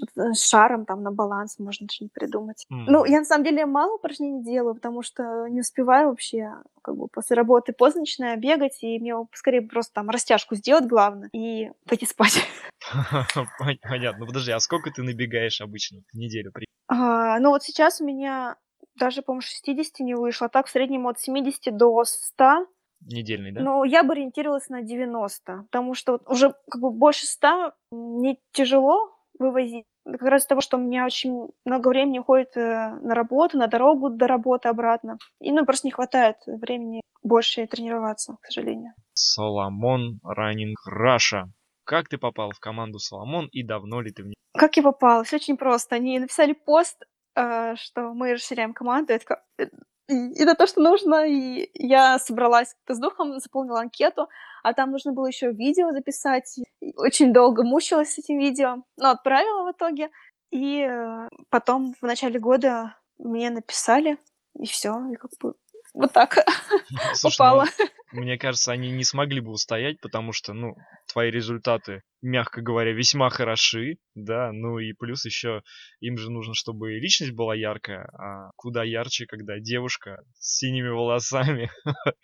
шаром 0.47 0.85
там 0.85 1.03
на 1.03 1.11
баланс 1.11 1.59
можно 1.59 1.87
что-нибудь 1.89 2.13
придумать. 2.13 2.65
Ну, 2.69 3.03
я 3.03 3.19
на 3.19 3.25
самом 3.25 3.43
деле 3.43 3.65
мало 3.65 3.95
упражнений 3.95 4.41
делаю, 4.41 4.75
потому 4.75 5.03
что 5.03 5.47
не 5.47 5.59
успеваю 5.59 6.09
вообще 6.09 6.53
как 6.81 6.95
бы 6.95 7.07
после 7.07 7.35
работы 7.35 7.73
поздно 7.73 8.01
начинаю 8.01 8.39
бегать, 8.39 8.81
и 8.83 8.99
мне 8.99 9.15
скорее 9.33 9.61
просто 9.61 9.93
там 9.95 10.09
растяжку 10.09 10.55
сделать 10.55 10.85
главное 10.85 11.29
и 11.33 11.71
пойти 11.87 12.05
спать. 12.05 12.39
Понятно. 13.83 14.19
Ну, 14.19 14.25
подожди, 14.27 14.51
а 14.51 14.59
сколько 14.61 14.91
ты 14.91 15.03
набегаешь 15.03 15.59
обычно 15.59 15.99
в 16.13 16.17
неделю? 16.17 16.53
А, 16.87 17.39
ну, 17.39 17.49
вот 17.49 17.63
сейчас 17.63 17.99
у 17.99 18.05
меня 18.05 18.55
даже, 18.95 19.21
по-моему, 19.21 19.41
60 19.41 19.99
не 19.99 20.15
вышло, 20.15 20.47
а 20.47 20.49
так 20.49 20.67
в 20.67 20.69
среднем 20.69 21.07
от 21.07 21.19
70 21.19 21.75
до 21.75 22.03
100 22.05 22.65
недельный, 23.01 23.51
да? 23.51 23.61
Ну, 23.61 23.83
я 23.83 24.03
бы 24.03 24.13
ориентировалась 24.13 24.69
на 24.69 24.81
90, 24.81 25.63
потому 25.71 25.93
что 25.93 26.13
вот 26.13 26.23
уже 26.27 26.53
как 26.69 26.81
бы 26.81 26.91
больше 26.91 27.25
100 27.25 27.73
мне 27.91 28.37
тяжело 28.51 29.15
вывозить. 29.37 29.85
Как 30.05 30.21
раз 30.23 30.43
из 30.43 30.47
того, 30.47 30.61
что 30.61 30.77
у 30.77 30.79
меня 30.79 31.05
очень 31.05 31.49
много 31.65 31.89
времени 31.89 32.19
уходит 32.19 32.55
э, 32.57 32.97
на 33.01 33.13
работу, 33.13 33.57
на 33.57 33.67
дорогу 33.67 34.09
до 34.09 34.27
работы 34.27 34.69
обратно. 34.69 35.17
И 35.39 35.51
ну, 35.51 35.65
просто 35.65 35.87
не 35.87 35.91
хватает 35.91 36.37
времени 36.47 37.01
больше 37.21 37.67
тренироваться, 37.67 38.37
к 38.41 38.45
сожалению. 38.47 38.93
Salomon 39.13 40.19
Running 40.23 40.79
Russia. 40.87 41.51
Как 41.83 42.07
ты 42.07 42.17
попал 42.17 42.51
в 42.51 42.59
команду 42.59 42.99
Salomon 42.99 43.47
и 43.51 43.63
давно 43.63 44.01
ли 44.01 44.11
ты 44.11 44.23
в 44.23 44.27
ней? 44.27 44.35
Как 44.53 44.77
я 44.77 44.83
попала? 44.83 45.23
Все 45.23 45.35
очень 45.37 45.57
просто. 45.57 45.95
Они 45.95 46.19
написали 46.19 46.53
пост, 46.53 47.03
э, 47.35 47.75
что 47.75 48.13
мы 48.13 48.33
расширяем 48.33 48.73
команду. 48.73 49.13
Я 49.13 49.19
такая, 49.19 49.43
«Э, 49.57 49.67
и 50.09 50.41
это 50.41 50.55
то, 50.55 50.67
что 50.67 50.81
нужно. 50.81 51.27
И 51.27 51.69
я 51.73 52.17
собралась 52.19 52.75
с 52.87 52.99
духом, 52.99 53.39
заполнила 53.39 53.79
анкету, 53.81 54.27
а 54.63 54.73
там 54.73 54.91
нужно 54.91 55.13
было 55.13 55.27
еще 55.27 55.51
видео 55.51 55.91
записать. 55.91 56.57
И 56.81 56.93
очень 56.95 57.31
долго 57.31 57.63
мучилась 57.63 58.13
с 58.13 58.19
этим 58.19 58.39
видео, 58.39 58.83
но 58.97 59.11
отправила 59.11 59.69
в 59.69 59.71
итоге. 59.71 60.09
И 60.51 60.81
э, 60.81 61.29
потом 61.49 61.93
в 62.01 62.05
начале 62.05 62.39
года 62.39 62.95
мне 63.19 63.51
написали, 63.51 64.17
и 64.57 64.65
все, 64.65 64.95
и 65.11 65.15
как 65.15 65.31
бы 65.39 65.53
вот 65.93 66.11
так 66.11 66.43
Слушай, 67.13 67.37
попала. 67.37 67.65
Ну, 67.77 67.85
мне 68.11 68.37
кажется, 68.37 68.71
они 68.71 68.91
не 68.91 69.03
смогли 69.03 69.39
бы 69.39 69.51
устоять, 69.51 69.99
потому 70.01 70.31
что, 70.31 70.53
ну, 70.53 70.75
твои 71.11 71.29
результаты, 71.31 72.01
мягко 72.21 72.61
говоря, 72.61 72.91
весьма 72.91 73.29
хороши, 73.29 73.97
да, 74.15 74.51
ну 74.51 74.79
и 74.79 74.93
плюс 74.93 75.25
еще 75.25 75.61
им 75.99 76.17
же 76.17 76.31
нужно, 76.31 76.53
чтобы 76.53 76.93
личность 76.93 77.33
была 77.33 77.55
яркая, 77.55 78.09
а 78.17 78.51
куда 78.55 78.83
ярче, 78.83 79.25
когда 79.25 79.59
девушка 79.59 80.21
с 80.39 80.57
синими 80.57 80.89
волосами. 80.89 81.69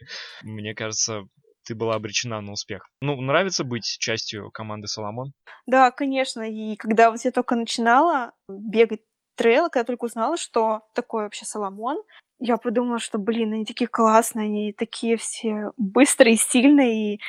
Мне 0.43 0.73
кажется, 0.73 1.23
ты 1.65 1.75
была 1.75 1.95
обречена 1.95 2.41
на 2.41 2.51
успех. 2.51 2.87
Ну, 3.01 3.19
нравится 3.21 3.63
быть 3.63 3.85
частью 3.99 4.51
команды 4.51 4.87
Соломон? 4.87 5.33
Да, 5.65 5.91
конечно. 5.91 6.41
И 6.41 6.75
когда 6.75 7.11
вот 7.11 7.19
я 7.23 7.31
только 7.31 7.55
начинала 7.55 8.33
бегать 8.47 9.01
трейл, 9.35 9.69
когда 9.69 9.83
только 9.83 10.05
узнала, 10.05 10.37
что 10.37 10.81
такое 10.93 11.23
вообще 11.23 11.45
Соломон, 11.45 12.01
я 12.39 12.57
подумала, 12.57 12.99
что, 12.99 13.17
блин, 13.17 13.53
они 13.53 13.65
такие 13.65 13.87
классные, 13.87 14.45
они 14.45 14.73
такие 14.73 15.17
все 15.17 15.71
быстрые, 15.77 16.35
сильные, 16.35 17.15
и, 17.15 17.21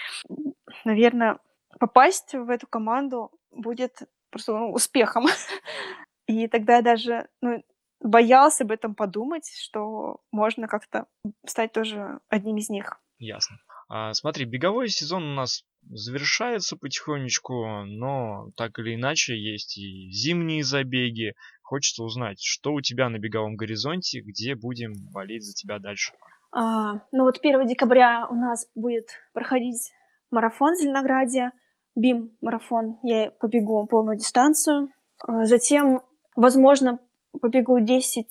наверное, 0.85 1.39
попасть 1.79 2.33
в 2.35 2.51
эту 2.51 2.67
команду 2.67 3.31
будет 3.51 4.03
просто 4.31 4.53
ну, 4.53 4.73
успехом. 4.73 5.27
И 6.27 6.49
тогда 6.49 6.77
я 6.77 6.83
даже 6.83 7.29
ну, 7.41 7.63
боялся 8.01 8.65
об 8.65 8.73
этом 8.73 8.95
подумать, 8.95 9.49
что 9.57 10.21
можно 10.33 10.67
как-то 10.67 11.07
стать 11.47 11.73
тоже 11.73 12.21
одним 12.29 12.57
из 12.57 12.69
них. 12.69 13.01
Ясно. 13.19 13.57
А, 13.89 14.13
смотри, 14.15 14.45
беговой 14.45 14.89
сезон 14.89 15.23
у 15.23 15.35
нас 15.35 15.65
завершается 15.89 16.77
потихонечку, 16.77 17.85
но 17.85 18.51
так 18.57 18.79
или 18.79 18.95
иначе 18.97 19.39
есть 19.39 19.79
и 19.79 20.11
зимние 20.11 20.65
забеги. 20.65 21.35
Хочется 21.67 22.05
узнать, 22.05 22.39
что 22.41 22.75
у 22.75 22.81
тебя 22.81 23.09
на 23.09 23.19
беговом 23.19 23.57
горизонте, 23.57 24.21
где 24.21 24.55
будем 24.55 24.93
болеть 25.13 25.45
за 25.45 25.53
тебя 25.53 25.81
дальше. 25.81 26.13
А, 26.53 27.01
ну 27.11 27.25
вот 27.25 27.41
1 27.43 27.67
декабря 27.67 28.29
у 28.31 28.37
нас 28.37 28.69
будет 28.77 29.09
проходить 29.33 29.91
марафон 30.31 30.75
в 30.75 30.79
Зеленограде, 30.79 31.51
БИМ-марафон. 31.97 33.01
Я 33.03 33.33
побегу 33.33 33.85
полную 33.89 34.17
дистанцию. 34.17 34.91
А 35.27 35.45
затем, 35.45 36.03
возможно, 36.37 37.01
побегу 37.41 37.81
10 37.81 38.27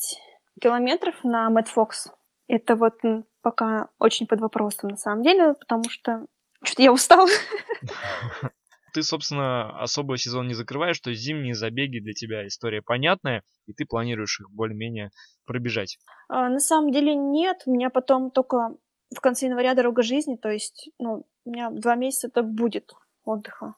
километров 0.61 1.15
на 1.25 1.49
Мэтт 1.49 1.67
Фокс. 1.67 2.13
Это 2.47 2.77
вот 2.77 3.01
пока 3.41 3.89
очень 3.99 4.27
под 4.27 4.39
вопросом 4.39 4.91
на 4.91 4.97
самом 4.97 5.23
деле, 5.23 5.55
потому 5.55 5.83
что 5.89 6.25
что-то 6.63 6.83
я 6.83 6.93
устала. 6.93 7.27
Ты, 8.95 9.03
собственно, 9.03 9.77
особо 9.81 10.17
сезон 10.17 10.47
не 10.47 10.53
закрываешь, 10.53 10.97
то 11.01 11.09
есть 11.09 11.21
зимние 11.21 11.53
забеги 11.53 11.99
для 11.99 12.13
тебя 12.13 12.47
история 12.47 12.81
понятная, 12.81 13.43
и 13.65 13.73
ты 13.73 13.85
планируешь 13.85 14.39
их 14.39 14.49
более-менее 14.49 15.09
пробежать. 15.45 15.97
А, 16.29 16.47
на 16.47 16.59
самом 16.59 16.91
деле 16.91 17.13
нет, 17.13 17.63
у 17.65 17.73
меня 17.73 17.89
потом 17.89 18.31
только 18.31 18.69
в 19.13 19.19
конце 19.19 19.47
января 19.47 19.73
дорога 19.73 20.01
жизни, 20.01 20.37
то 20.37 20.47
есть, 20.47 20.91
ну, 20.97 21.25
у 21.43 21.51
меня 21.51 21.71
два 21.71 21.95
месяца 21.95 22.27
это 22.27 22.41
будет 22.41 22.93
отдыха. 23.25 23.75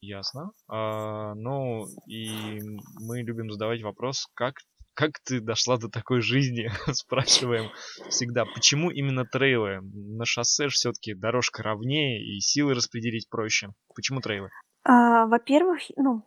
Ясно. 0.00 0.50
А, 0.66 1.34
ну, 1.36 1.86
и 2.08 2.58
мы 3.00 3.22
любим 3.22 3.52
задавать 3.52 3.82
вопрос, 3.82 4.26
как 4.34 4.56
как 4.98 5.20
ты 5.24 5.40
дошла 5.40 5.76
до 5.78 5.88
такой 5.88 6.20
жизни, 6.20 6.70
спрашиваем 6.92 7.70
всегда. 8.08 8.44
Почему 8.44 8.90
именно 8.90 9.24
трейлы? 9.24 9.78
На 9.80 10.24
шоссе 10.24 10.66
все-таки 10.66 11.14
дорожка 11.14 11.62
ровнее 11.62 12.20
и 12.20 12.40
силы 12.40 12.74
распределить 12.74 13.30
проще. 13.30 13.68
Почему 13.94 14.20
трейлы? 14.20 14.48
А, 14.82 15.26
во-первых, 15.26 15.82
ну, 15.96 16.24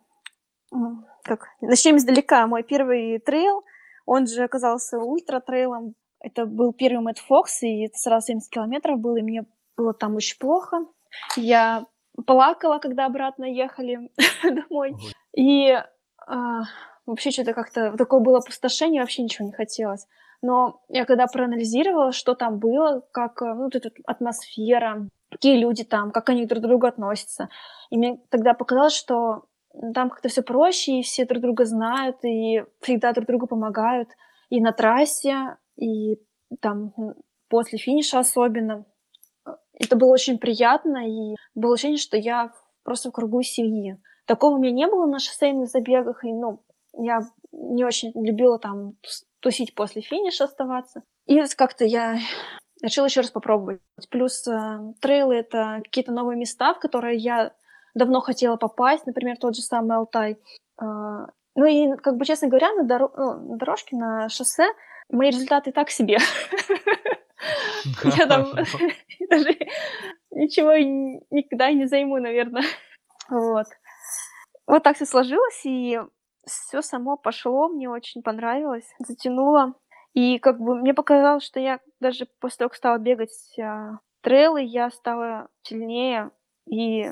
как, 1.22 1.48
начнем 1.60 1.98
издалека. 1.98 2.46
Мой 2.46 2.62
первый 2.62 3.18
трейл, 3.18 3.62
он 4.06 4.26
же 4.26 4.42
оказался 4.42 4.96
ультра-трейлом. 4.98 5.94
Это 6.20 6.46
был 6.46 6.72
первый 6.72 7.02
Мэтт 7.02 7.18
Фокс, 7.18 7.62
и 7.64 7.84
это 7.84 7.98
сразу 7.98 8.28
70 8.28 8.50
километров 8.50 8.98
было, 8.98 9.18
и 9.18 9.22
мне 9.22 9.44
было 9.76 9.92
там 9.92 10.16
очень 10.16 10.38
плохо. 10.38 10.86
Я 11.36 11.84
плакала, 12.26 12.78
когда 12.78 13.04
обратно 13.04 13.44
ехали 13.44 14.10
домой. 14.42 14.94
И 15.36 15.78
а, 16.26 16.62
вообще 17.06 17.30
что-то 17.30 17.52
как-то 17.52 17.96
такое 17.96 18.20
было 18.20 18.38
опустошение, 18.38 19.00
вообще 19.00 19.22
ничего 19.22 19.46
не 19.46 19.52
хотелось. 19.52 20.06
Но 20.42 20.82
я 20.88 21.04
когда 21.04 21.26
проанализировала, 21.26 22.12
что 22.12 22.34
там 22.34 22.58
было, 22.58 23.02
как 23.12 23.40
ну, 23.40 23.64
вот 23.64 23.76
эта 23.76 23.90
атмосфера, 24.04 25.08
какие 25.30 25.58
люди 25.58 25.84
там, 25.84 26.10
как 26.10 26.28
они 26.30 26.46
друг 26.46 26.62
к 26.62 26.66
другу 26.66 26.86
относятся, 26.86 27.48
и 27.90 27.96
мне 27.96 28.20
тогда 28.28 28.54
показалось, 28.54 28.94
что 28.94 29.44
там 29.94 30.10
как-то 30.10 30.28
все 30.28 30.42
проще, 30.42 31.00
и 31.00 31.02
все 31.02 31.24
друг 31.24 31.42
друга 31.42 31.64
знают, 31.64 32.24
и 32.24 32.64
всегда 32.80 33.12
друг 33.12 33.26
другу 33.26 33.46
помогают. 33.46 34.08
И 34.50 34.60
на 34.60 34.72
трассе, 34.72 35.56
и 35.76 36.18
там 36.60 36.92
после 37.48 37.78
финиша 37.78 38.18
особенно. 38.18 38.84
Это 39.72 39.96
было 39.96 40.10
очень 40.10 40.38
приятно, 40.38 41.08
и 41.08 41.36
было 41.54 41.74
ощущение, 41.74 41.98
что 41.98 42.16
я 42.16 42.52
просто 42.82 43.08
в 43.08 43.12
кругу 43.12 43.42
семьи. 43.42 43.96
Такого 44.26 44.56
у 44.56 44.58
меня 44.58 44.72
не 44.72 44.86
было 44.86 45.06
на 45.06 45.18
шоссейных 45.18 45.68
забегах, 45.68 46.24
и, 46.24 46.32
ну, 46.32 46.62
я 46.98 47.20
не 47.52 47.84
очень 47.84 48.12
любила 48.14 48.58
там 48.58 48.96
тусить 49.40 49.74
после 49.74 50.02
финиша 50.02 50.44
оставаться. 50.44 51.02
И 51.26 51.40
как-то 51.56 51.84
я 51.84 52.18
решила 52.82 53.06
еще 53.06 53.20
раз 53.20 53.30
попробовать. 53.30 53.80
Плюс 54.10 54.46
э, 54.46 54.78
трейлы— 55.00 55.34
это 55.36 55.80
какие-то 55.84 56.12
новые 56.12 56.38
места, 56.38 56.74
в 56.74 56.80
которые 56.80 57.16
я 57.16 57.52
давно 57.94 58.20
хотела 58.20 58.56
попасть, 58.56 59.06
например, 59.06 59.36
тот 59.36 59.54
же 59.54 59.62
самый 59.62 59.96
Алтай. 59.96 60.38
Э, 60.80 61.26
ну 61.54 61.64
и, 61.64 61.96
как 61.96 62.16
бы, 62.16 62.24
честно 62.24 62.48
говоря, 62.48 62.72
на, 62.72 62.84
доро- 62.84 63.12
ну, 63.16 63.52
на 63.52 63.56
дорожке, 63.56 63.96
на 63.96 64.28
шоссе 64.28 64.66
мои 65.08 65.30
результаты 65.30 65.72
так 65.72 65.90
себе. 65.90 66.18
Я 68.16 68.26
там 68.26 68.52
даже 69.30 69.58
ничего 70.30 70.72
никогда 71.30 71.70
не 71.72 71.86
займу, 71.86 72.18
наверное. 72.18 72.64
Вот. 73.28 73.66
Вот 74.66 74.82
так 74.82 74.96
все 74.96 75.06
сложилось, 75.06 75.60
и 75.64 76.00
все 76.46 76.82
само 76.82 77.16
пошло, 77.16 77.68
мне 77.68 77.88
очень 77.88 78.22
понравилось, 78.22 78.88
затянуло. 78.98 79.74
И 80.14 80.38
как 80.38 80.58
бы 80.58 80.74
мне 80.74 80.92
показалось, 80.94 81.44
что 81.44 81.60
я 81.60 81.80
даже 82.00 82.26
после 82.40 82.58
того, 82.58 82.68
как 82.68 82.76
стала 82.76 82.98
бегать 82.98 83.58
а, 83.58 83.98
трейлы, 84.20 84.62
я 84.62 84.90
стала 84.90 85.48
сильнее 85.62 86.30
и 86.70 87.10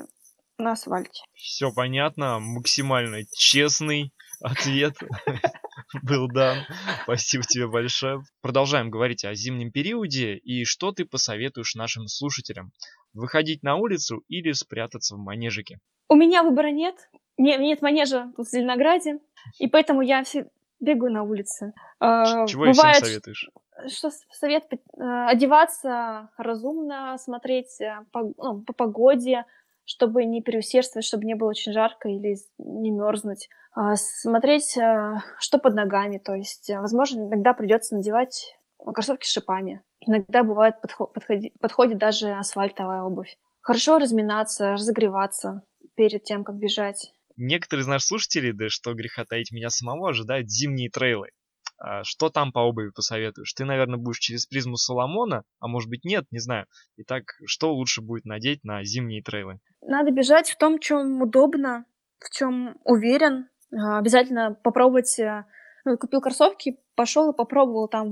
на 0.57 0.73
асфальте. 0.73 1.23
Все 1.33 1.71
понятно, 1.73 2.39
максимально 2.39 3.23
честный 3.33 4.13
ответ 4.39 4.95
был 6.03 6.27
дан. 6.27 6.59
Спасибо 7.03 7.43
тебе 7.43 7.67
большое. 7.67 8.21
Продолжаем 8.41 8.91
говорить 8.91 9.25
о 9.25 9.33
зимнем 9.33 9.71
периоде 9.71 10.37
и 10.37 10.63
что 10.63 10.91
ты 10.91 11.05
посоветуешь 11.05 11.75
нашим 11.75 12.07
слушателям? 12.07 12.71
Выходить 13.13 13.63
на 13.63 13.75
улицу 13.75 14.23
или 14.27 14.51
спрятаться 14.51 15.15
в 15.15 15.19
манежике? 15.19 15.79
У 16.07 16.15
меня 16.15 16.43
выбора 16.43 16.71
нет. 16.71 16.95
Нет, 17.37 17.59
нет 17.59 17.81
манежа 17.81 18.31
тут 18.35 18.47
в 18.47 18.51
Зеленограде, 18.51 19.19
и 19.59 19.67
поэтому 19.67 20.01
я 20.01 20.23
все 20.23 20.47
бегаю 20.79 21.11
на 21.13 21.23
улице. 21.23 21.73
А, 21.99 22.45
чего 22.47 22.65
Бывает, 22.65 22.97
всем 22.97 23.05
советуешь? 23.07 23.49
Что 23.87 24.09
совет? 24.31 24.65
Э, 24.73 25.25
одеваться 25.27 26.29
разумно, 26.37 27.17
смотреть 27.17 27.79
э, 27.79 28.05
по, 28.11 28.33
ну, 28.37 28.61
по 28.61 28.73
погоде, 28.73 29.45
чтобы 29.85 30.25
не 30.25 30.41
переусердствовать, 30.41 31.05
чтобы 31.05 31.25
не 31.25 31.35
было 31.35 31.49
очень 31.49 31.71
жарко 31.71 32.09
или 32.09 32.35
не 32.57 32.91
мерзнуть. 32.91 33.49
А, 33.73 33.95
смотреть, 33.95 34.77
э, 34.77 35.15
что 35.39 35.57
под 35.57 35.75
ногами. 35.75 36.17
То 36.17 36.35
есть, 36.35 36.69
возможно, 36.69 37.21
иногда 37.21 37.53
придется 37.53 37.95
надевать 37.95 38.57
кроссовки 38.77 39.25
с 39.25 39.31
шипами. 39.31 39.81
Иногда 40.01 40.43
бывает 40.43 40.81
подходит, 40.81 41.53
подходит 41.59 41.97
даже 41.97 42.31
асфальтовая 42.31 43.03
обувь. 43.03 43.37
Хорошо 43.61 43.99
разминаться, 43.99 44.73
разогреваться 44.73 45.61
перед 45.95 46.23
тем, 46.23 46.43
как 46.43 46.55
бежать. 46.55 47.13
Некоторые 47.43 47.81
из 47.81 47.87
наших 47.87 48.07
слушателей, 48.07 48.53
да 48.53 48.69
что 48.69 48.93
греха 48.93 49.25
таить 49.25 49.51
меня 49.51 49.71
самого, 49.71 50.09
ожидают 50.09 50.51
зимние 50.51 50.91
трейлы. 50.91 51.29
А 51.79 52.03
что 52.03 52.29
там 52.29 52.51
по 52.51 52.59
обуви 52.59 52.91
посоветуешь? 52.93 53.51
Ты, 53.53 53.65
наверное, 53.65 53.97
будешь 53.97 54.19
через 54.19 54.45
призму 54.45 54.75
Соломона, 54.75 55.41
а 55.59 55.67
может 55.67 55.89
быть 55.89 56.05
нет, 56.05 56.25
не 56.29 56.37
знаю. 56.37 56.67
Итак, 56.97 57.23
что 57.47 57.73
лучше 57.73 58.03
будет 58.03 58.25
надеть 58.25 58.63
на 58.63 58.83
зимние 58.83 59.23
трейлы? 59.23 59.57
Надо 59.81 60.11
бежать 60.11 60.51
в 60.51 60.57
том, 60.59 60.77
чем 60.77 61.19
удобно, 61.19 61.85
в 62.19 62.29
чем 62.29 62.77
уверен. 62.83 63.49
А, 63.75 63.97
обязательно 63.97 64.55
попробовать 64.63 65.17
э, 65.17 65.43
ну, 65.83 65.97
купил 65.97 66.21
кроссовки, 66.21 66.77
пошел 66.93 67.31
и 67.31 67.35
попробовал 67.35 67.87
там 67.87 68.11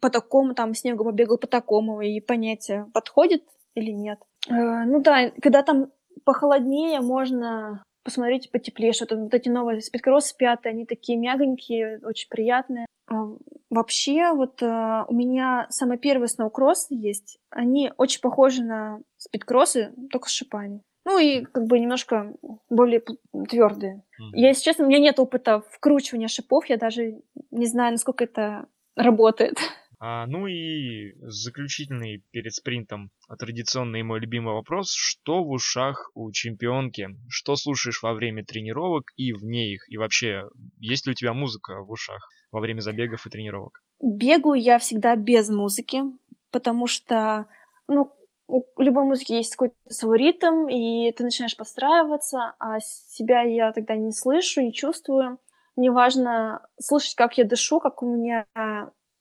по 0.00 0.10
такому, 0.10 0.52
там 0.54 0.74
снегу 0.74 1.04
побегал 1.04 1.38
по 1.38 1.46
такому 1.46 2.00
и 2.00 2.20
понять, 2.20 2.68
подходит 2.92 3.44
или 3.74 3.92
нет. 3.92 4.18
Э, 4.48 4.84
ну 4.84 5.00
да, 5.00 5.30
когда 5.40 5.62
там 5.62 5.92
похолоднее, 6.24 7.00
можно 7.00 7.84
посмотреть 8.04 8.50
потеплее, 8.50 8.92
что-то 8.92 9.16
вот 9.16 9.34
эти 9.34 9.48
новые 9.48 9.80
спидкроссы 9.80 10.36
пятые, 10.36 10.72
они 10.72 10.86
такие 10.86 11.18
мягонькие, 11.18 12.00
очень 12.04 12.28
приятные. 12.28 12.86
А, 13.06 13.28
вообще, 13.70 14.32
вот 14.32 14.62
а, 14.62 15.06
у 15.08 15.14
меня 15.14 15.66
самые 15.70 15.98
первые 15.98 16.28
сноукроссы 16.28 16.94
есть, 16.94 17.38
они 17.50 17.92
очень 17.96 18.20
похожи 18.20 18.62
на 18.62 19.00
спидкроссы, 19.16 19.92
только 20.10 20.28
с 20.28 20.32
шипами. 20.32 20.82
Ну 21.06 21.18
и 21.18 21.44
как 21.44 21.64
бы 21.66 21.78
немножко 21.78 22.34
более 22.70 23.02
твердые. 23.48 23.96
Mm-hmm. 24.20 24.30
Я, 24.32 24.48
если 24.48 24.62
честно, 24.62 24.84
у 24.86 24.88
меня 24.88 25.00
нет 25.00 25.18
опыта 25.18 25.62
вкручивания 25.70 26.28
шипов, 26.28 26.66
я 26.66 26.76
даже 26.76 27.20
не 27.50 27.66
знаю, 27.66 27.92
насколько 27.92 28.24
это 28.24 28.66
работает. 28.96 29.58
А, 30.06 30.26
ну 30.26 30.46
и 30.46 31.14
заключительный 31.22 32.22
перед 32.30 32.52
спринтом 32.52 33.10
традиционный 33.38 34.02
мой 34.02 34.20
любимый 34.20 34.52
вопрос. 34.52 34.92
Что 34.92 35.42
в 35.42 35.50
ушах 35.50 36.10
у 36.12 36.30
чемпионки? 36.30 37.08
Что 37.30 37.56
слушаешь 37.56 38.02
во 38.02 38.12
время 38.12 38.44
тренировок 38.44 39.12
и 39.16 39.32
вне 39.32 39.72
их? 39.72 39.90
И 39.90 39.96
вообще, 39.96 40.42
есть 40.78 41.06
ли 41.06 41.12
у 41.12 41.14
тебя 41.14 41.32
музыка 41.32 41.80
в 41.80 41.90
ушах 41.90 42.28
во 42.52 42.60
время 42.60 42.80
забегов 42.80 43.26
и 43.26 43.30
тренировок? 43.30 43.82
Бегаю 44.02 44.60
я 44.60 44.78
всегда 44.78 45.16
без 45.16 45.48
музыки, 45.48 46.02
потому 46.50 46.86
что, 46.86 47.46
ну, 47.88 48.12
у 48.46 48.62
любой 48.76 49.04
музыки 49.04 49.32
есть 49.32 49.56
какой-то 49.56 49.74
свой 49.88 50.18
ритм, 50.18 50.68
и 50.68 51.10
ты 51.12 51.24
начинаешь 51.24 51.56
подстраиваться, 51.56 52.54
а 52.58 52.78
себя 52.80 53.40
я 53.40 53.72
тогда 53.72 53.96
не 53.96 54.12
слышу, 54.12 54.60
не 54.60 54.74
чувствую. 54.74 55.38
Мне 55.76 55.90
важно 55.90 56.60
слышать, 56.78 57.14
как 57.14 57.38
я 57.38 57.44
дышу, 57.44 57.80
как 57.80 58.02
у 58.02 58.14
меня 58.14 58.44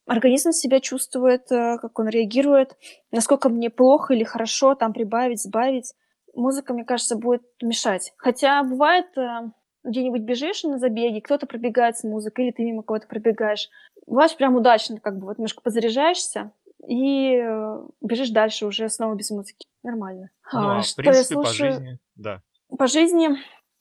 организм 0.05 0.51
себя 0.51 0.79
чувствует, 0.79 1.51
э, 1.51 1.77
как 1.79 1.97
он 1.99 2.07
реагирует, 2.07 2.75
насколько 3.11 3.49
мне 3.49 3.69
плохо 3.69 4.13
или 4.13 4.23
хорошо, 4.23 4.75
там 4.75 4.93
прибавить, 4.93 5.41
сбавить. 5.41 5.93
Музыка, 6.35 6.73
мне 6.73 6.83
кажется, 6.83 7.15
будет 7.15 7.43
мешать. 7.61 8.13
Хотя 8.17 8.63
бывает, 8.63 9.05
э, 9.17 9.49
где-нибудь 9.83 10.21
бежишь 10.21 10.63
на 10.63 10.77
забеге, 10.77 11.21
кто-то 11.21 11.45
пробегает 11.45 11.97
с 11.97 12.03
музыкой, 12.03 12.45
или 12.45 12.51
ты 12.51 12.63
мимо 12.63 12.83
кого-то 12.83 13.07
пробегаешь. 13.07 13.69
Бываешь 14.07 14.35
прям 14.35 14.55
удачно, 14.55 14.99
как 14.99 15.17
бы 15.17 15.27
вот 15.27 15.37
немножко 15.37 15.61
подзаряжаешься, 15.61 16.51
и 16.87 17.35
э, 17.35 17.87
бежишь 18.01 18.29
дальше 18.31 18.65
уже 18.65 18.89
снова 18.89 19.15
без 19.15 19.29
музыки. 19.29 19.67
Нормально. 19.83 20.29
Ну, 20.51 20.59
а, 20.59 20.79
а 20.79 20.81
в 20.81 20.95
принципе, 20.95 21.35
по 21.35 21.45
жизни, 21.45 21.99
да. 22.15 22.41
По 22.77 22.87
жизни, 22.87 23.29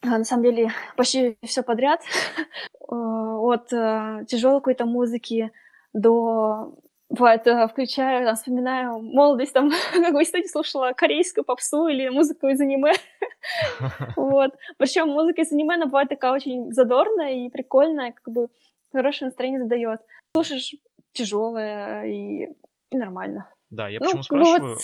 на 0.03 0.25
самом 0.25 0.45
деле, 0.45 0.71
почти 0.97 1.39
все 1.43 1.63
подряд. 1.63 2.01
От 2.89 3.69
тяжелой 3.69 4.61
какой-то 4.61 4.85
музыки 4.85 5.51
до 5.93 6.75
бывает, 7.13 7.47
э, 7.47 7.69
включаю, 7.69 8.27
там, 8.27 8.37
вспоминаю 8.37 9.01
молодость, 9.01 9.53
там, 9.53 9.71
как 9.93 10.15
вы 10.15 10.25
кстати, 10.25 10.49
слушала 10.49 10.93
корейскую 10.93 11.45
попсу 11.45 11.87
или 11.87 12.09
музыку 12.09 12.49
из 12.49 12.61
аниме. 12.61 12.93
вот. 14.17 14.53
Причем 14.79 15.09
музыка 15.09 15.43
из 15.43 15.53
аниме, 15.53 15.75
она 15.75 15.87
бывает 15.87 16.09
такая 16.09 16.33
очень 16.33 16.73
задорная 16.73 17.33
и 17.33 17.51
прикольная, 17.51 18.13
как 18.13 18.33
бы 18.33 18.49
хорошее 18.93 19.29
настроение 19.29 19.61
задает. 19.61 20.01
Слушаешь 20.35 20.75
тяжелое 21.13 22.05
и, 22.07 22.47
и 22.91 22.97
нормально. 22.97 23.49
Да, 23.71 23.89
я 23.89 23.99
ну, 24.01 24.07
почему 24.07 24.23
спрашиваю? 24.23 24.75
Вот, 24.75 24.81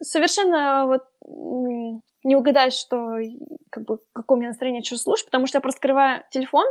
совершенно 0.00 0.86
вот 0.86 1.04
не 2.24 2.36
угадаешь, 2.36 2.74
что 2.74 3.16
как 3.70 3.84
бы 3.84 3.98
какое 4.12 4.36
у 4.36 4.40
меня 4.40 4.50
настроение, 4.50 4.82
что 4.82 4.96
слушать, 4.96 5.26
потому 5.26 5.46
что 5.46 5.58
я 5.58 5.62
просто 5.62 5.78
открываю 5.78 6.24
телефон, 6.30 6.66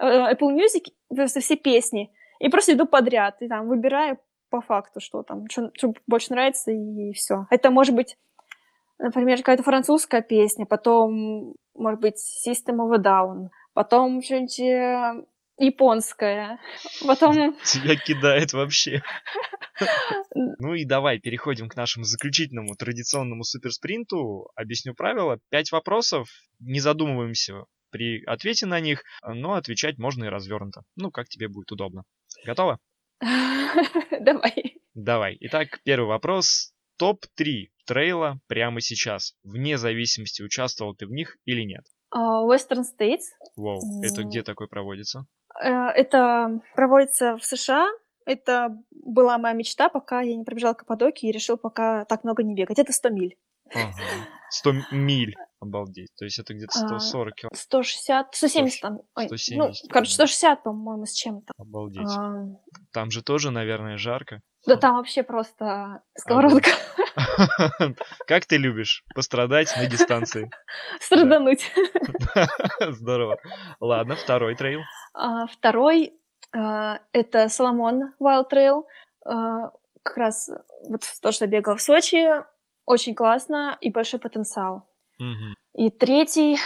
э, 0.00 0.32
Apple 0.32 0.54
Music, 0.54 0.92
просто 1.08 1.40
все 1.40 1.56
песни, 1.56 2.12
и 2.38 2.48
просто 2.48 2.72
иду 2.72 2.86
подряд, 2.86 3.40
и 3.40 3.48
там 3.48 3.68
выбираю 3.68 4.18
по 4.50 4.60
факту, 4.60 5.00
что 5.00 5.22
там, 5.22 5.48
что, 5.50 5.70
что 5.74 5.94
больше 6.06 6.32
нравится, 6.32 6.70
и 6.70 7.12
все. 7.12 7.46
Это 7.50 7.70
может 7.70 7.94
быть, 7.94 8.16
например, 8.98 9.38
какая-то 9.38 9.62
французская 9.62 10.22
песня, 10.22 10.66
потом, 10.66 11.54
может 11.74 12.00
быть, 12.00 12.16
System 12.46 12.76
of 12.76 12.94
a 12.94 12.98
Down, 12.98 13.48
потом 13.74 14.22
что-нибудь 14.22 14.60
э, 14.60 15.24
японская. 15.58 16.58
Потом... 17.06 17.56
Тебя 17.64 17.96
кидает 17.96 18.52
вообще. 18.52 19.02
Ну 20.34 20.74
и 20.74 20.84
давай 20.84 21.20
переходим 21.20 21.68
к 21.68 21.76
нашему 21.76 22.04
заключительному 22.04 22.74
традиционному 22.74 23.44
суперспринту. 23.44 24.50
Объясню 24.56 24.92
правила. 24.92 25.38
Пять 25.50 25.70
вопросов. 25.70 26.28
Не 26.58 26.80
задумываемся 26.80 27.64
при 27.90 28.24
ответе 28.24 28.66
на 28.66 28.80
них, 28.80 29.04
но 29.22 29.54
отвечать 29.54 29.96
можно 29.98 30.24
и 30.24 30.28
развернуто. 30.28 30.82
Ну, 30.96 31.12
как 31.12 31.28
тебе 31.28 31.46
будет 31.46 31.70
удобно. 31.70 32.02
Готова? 32.44 32.78
Давай. 34.20 34.80
Давай. 34.94 35.36
Итак, 35.40 35.80
первый 35.84 36.06
вопрос. 36.06 36.72
Топ-3 36.98 37.68
трейла 37.86 38.40
прямо 38.48 38.80
сейчас, 38.80 39.34
вне 39.44 39.78
зависимости, 39.78 40.42
участвовал 40.42 40.94
ты 40.94 41.06
в 41.06 41.10
них 41.10 41.36
или 41.44 41.62
нет. 41.62 41.84
Uh, 42.14 42.48
Western 42.48 42.82
States. 42.82 43.22
Вау, 43.56 43.78
wow. 43.78 44.04
это 44.04 44.24
где 44.24 44.42
такое 44.42 44.66
проводится? 44.66 45.26
Uh, 45.62 45.90
это 45.90 46.60
проводится 46.74 47.36
в 47.36 47.44
США. 47.44 47.88
Это 48.26 48.76
была 48.90 49.38
моя 49.38 49.54
мечта, 49.54 49.88
пока 49.88 50.20
я 50.20 50.36
не 50.36 50.44
пробежала 50.44 50.74
Каппадокии 50.74 51.28
и 51.28 51.32
решил 51.32 51.56
пока 51.56 52.04
так 52.04 52.24
много 52.24 52.42
не 52.42 52.54
бегать. 52.54 52.78
Это 52.78 52.92
100 52.92 53.08
миль. 53.10 53.36
Ага. 53.72 53.92
100 54.50 54.72
миль. 54.92 55.34
Обалдеть. 55.60 56.14
То 56.16 56.24
есть 56.24 56.38
это 56.38 56.54
где-то 56.54 56.78
140 56.78 57.34
километров. 57.34 57.60
160, 57.60 58.34
170 58.34 58.80
там. 58.80 59.00
Ой, 59.16 59.26
170. 59.26 59.58
Ну, 59.58 59.90
короче, 59.90 60.12
160, 60.12 60.62
по-моему, 60.62 61.04
с 61.04 61.12
чем-то. 61.12 61.52
Обалдеть. 61.58 62.06
А... 62.06 62.44
Там 62.92 63.10
же 63.10 63.22
тоже, 63.22 63.50
наверное, 63.50 63.96
жарко. 63.96 64.40
Да 64.66 64.76
там 64.76 64.96
вообще 64.96 65.22
просто 65.22 66.02
сковородка. 66.16 66.70
Как 68.26 68.46
ты 68.46 68.56
любишь 68.56 69.04
пострадать 69.14 69.74
на 69.76 69.86
дистанции? 69.86 70.50
Страдануть. 71.00 71.72
Здорово. 72.80 73.38
Ладно, 73.80 74.16
второй 74.16 74.54
трейл. 74.54 74.80
А, 75.14 75.46
второй 75.46 76.12
а, 76.54 77.00
это 77.12 77.48
Соломон 77.48 78.14
Wild 78.20 78.46
Trail. 78.52 78.82
А, 79.24 79.70
как 80.02 80.16
раз 80.16 80.50
вот 80.88 81.02
то, 81.20 81.32
что 81.32 81.46
бегал 81.46 81.76
в 81.76 81.82
Сочи, 81.82 82.26
очень 82.88 83.14
классно 83.14 83.76
и 83.80 83.90
большой 83.90 84.20
потенциал. 84.20 84.88
И 85.74 85.90
третий, 85.90 86.56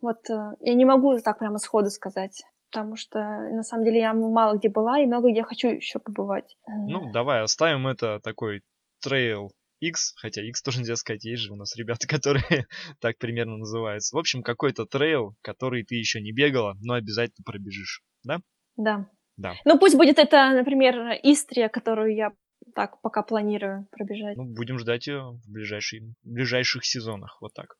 вот 0.00 0.18
э, 0.30 0.52
я 0.60 0.74
не 0.74 0.84
могу 0.84 1.18
так 1.18 1.38
прямо 1.38 1.58
сходу 1.58 1.90
сказать 1.90 2.42
потому 2.70 2.96
что 2.96 3.18
на 3.18 3.62
самом 3.62 3.84
деле 3.84 4.00
я 4.00 4.12
мало 4.12 4.58
где 4.58 4.68
была 4.68 5.00
и 5.00 5.06
много 5.06 5.30
где 5.30 5.42
хочу 5.42 5.68
еще 5.68 5.98
побывать. 5.98 6.56
Ну, 6.66 7.10
давай 7.12 7.42
оставим 7.42 7.86
это 7.86 8.20
такой 8.20 8.62
трейл 9.02 9.52
X, 9.80 10.14
хотя 10.16 10.42
X 10.42 10.62
тоже 10.62 10.80
нельзя 10.80 10.96
сказать, 10.96 11.24
есть 11.24 11.42
же 11.42 11.52
у 11.52 11.56
нас 11.56 11.76
ребята, 11.76 12.06
которые 12.08 12.66
так 13.00 13.18
примерно 13.18 13.58
называются. 13.58 14.14
В 14.14 14.18
общем, 14.18 14.42
какой-то 14.42 14.86
трейл, 14.86 15.34
который 15.42 15.84
ты 15.84 15.94
еще 15.94 16.20
не 16.20 16.32
бегала, 16.32 16.74
но 16.80 16.94
обязательно 16.94 17.44
пробежишь, 17.44 18.02
да? 18.24 18.38
Да. 18.76 19.08
Да. 19.36 19.54
Ну, 19.64 19.78
пусть 19.78 19.96
будет 19.96 20.18
это, 20.18 20.50
например, 20.50 20.96
Истрия, 21.22 21.68
которую 21.68 22.14
я 22.14 22.32
так 22.74 23.00
пока 23.00 23.22
планирую 23.22 23.86
пробежать. 23.90 24.36
Ну, 24.36 24.44
будем 24.44 24.78
ждать 24.78 25.06
ее 25.06 25.40
в, 25.44 25.50
ближайшие, 25.50 26.14
в 26.22 26.28
ближайших 26.28 26.84
сезонах, 26.84 27.38
вот 27.40 27.52
так. 27.54 27.76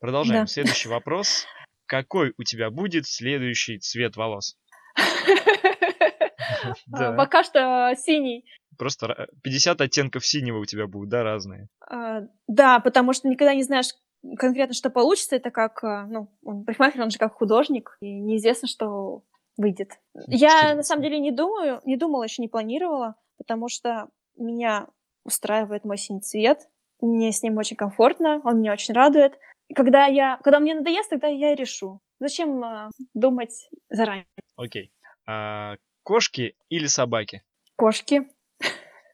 Продолжаем. 0.00 0.44
Да. 0.44 0.46
Следующий 0.46 0.88
вопрос. 0.88 1.46
Какой 1.86 2.32
у 2.38 2.44
тебя 2.44 2.70
будет 2.70 3.06
следующий 3.06 3.78
цвет 3.78 4.16
волос? 4.16 4.56
А, 6.92 7.12
пока 7.12 7.42
что 7.42 7.94
синий. 7.96 8.44
Просто 8.76 9.28
50 9.42 9.80
оттенков 9.80 10.26
синего 10.26 10.58
у 10.58 10.64
тебя 10.64 10.86
будут, 10.86 11.08
да, 11.08 11.22
разные? 11.22 11.68
А, 11.88 12.22
да, 12.48 12.80
потому 12.80 13.12
что 13.12 13.28
никогда 13.28 13.54
не 13.54 13.62
знаешь 13.62 13.94
конкретно, 14.36 14.74
что 14.74 14.90
получится. 14.90 15.36
Это 15.36 15.50
как, 15.50 15.82
а, 15.84 16.06
ну, 16.06 16.28
он 16.44 16.64
парикмахер, 16.64 17.02
он 17.02 17.10
же 17.10 17.18
как 17.18 17.34
художник, 17.34 17.96
и 18.00 18.20
неизвестно, 18.20 18.68
что 18.68 19.22
выйдет. 19.56 19.92
Я, 20.26 20.74
на 20.74 20.82
самом 20.82 21.02
деле, 21.02 21.18
не 21.18 21.30
думаю, 21.30 21.80
не 21.84 21.96
думала, 21.96 22.24
еще 22.24 22.42
не 22.42 22.48
планировала, 22.48 23.16
потому 23.36 23.68
что 23.68 24.08
меня 24.40 24.88
устраивает 25.24 25.84
мой 25.84 25.98
синий 25.98 26.20
цвет. 26.20 26.68
Мне 27.00 27.32
с 27.32 27.42
ним 27.42 27.56
очень 27.56 27.76
комфортно, 27.76 28.40
он 28.44 28.60
меня 28.60 28.72
очень 28.72 28.94
радует 28.94 29.38
когда 29.74 30.06
я, 30.06 30.38
когда 30.42 30.60
мне 30.60 30.74
надоест, 30.74 31.10
тогда 31.10 31.28
я 31.28 31.54
решу. 31.54 32.00
Зачем 32.18 32.62
э, 32.62 32.90
думать 33.14 33.68
заранее? 33.88 34.26
Окей. 34.56 34.92
А, 35.26 35.76
кошки 36.02 36.56
или 36.68 36.86
собаки? 36.86 37.42
Кошки. 37.76 38.28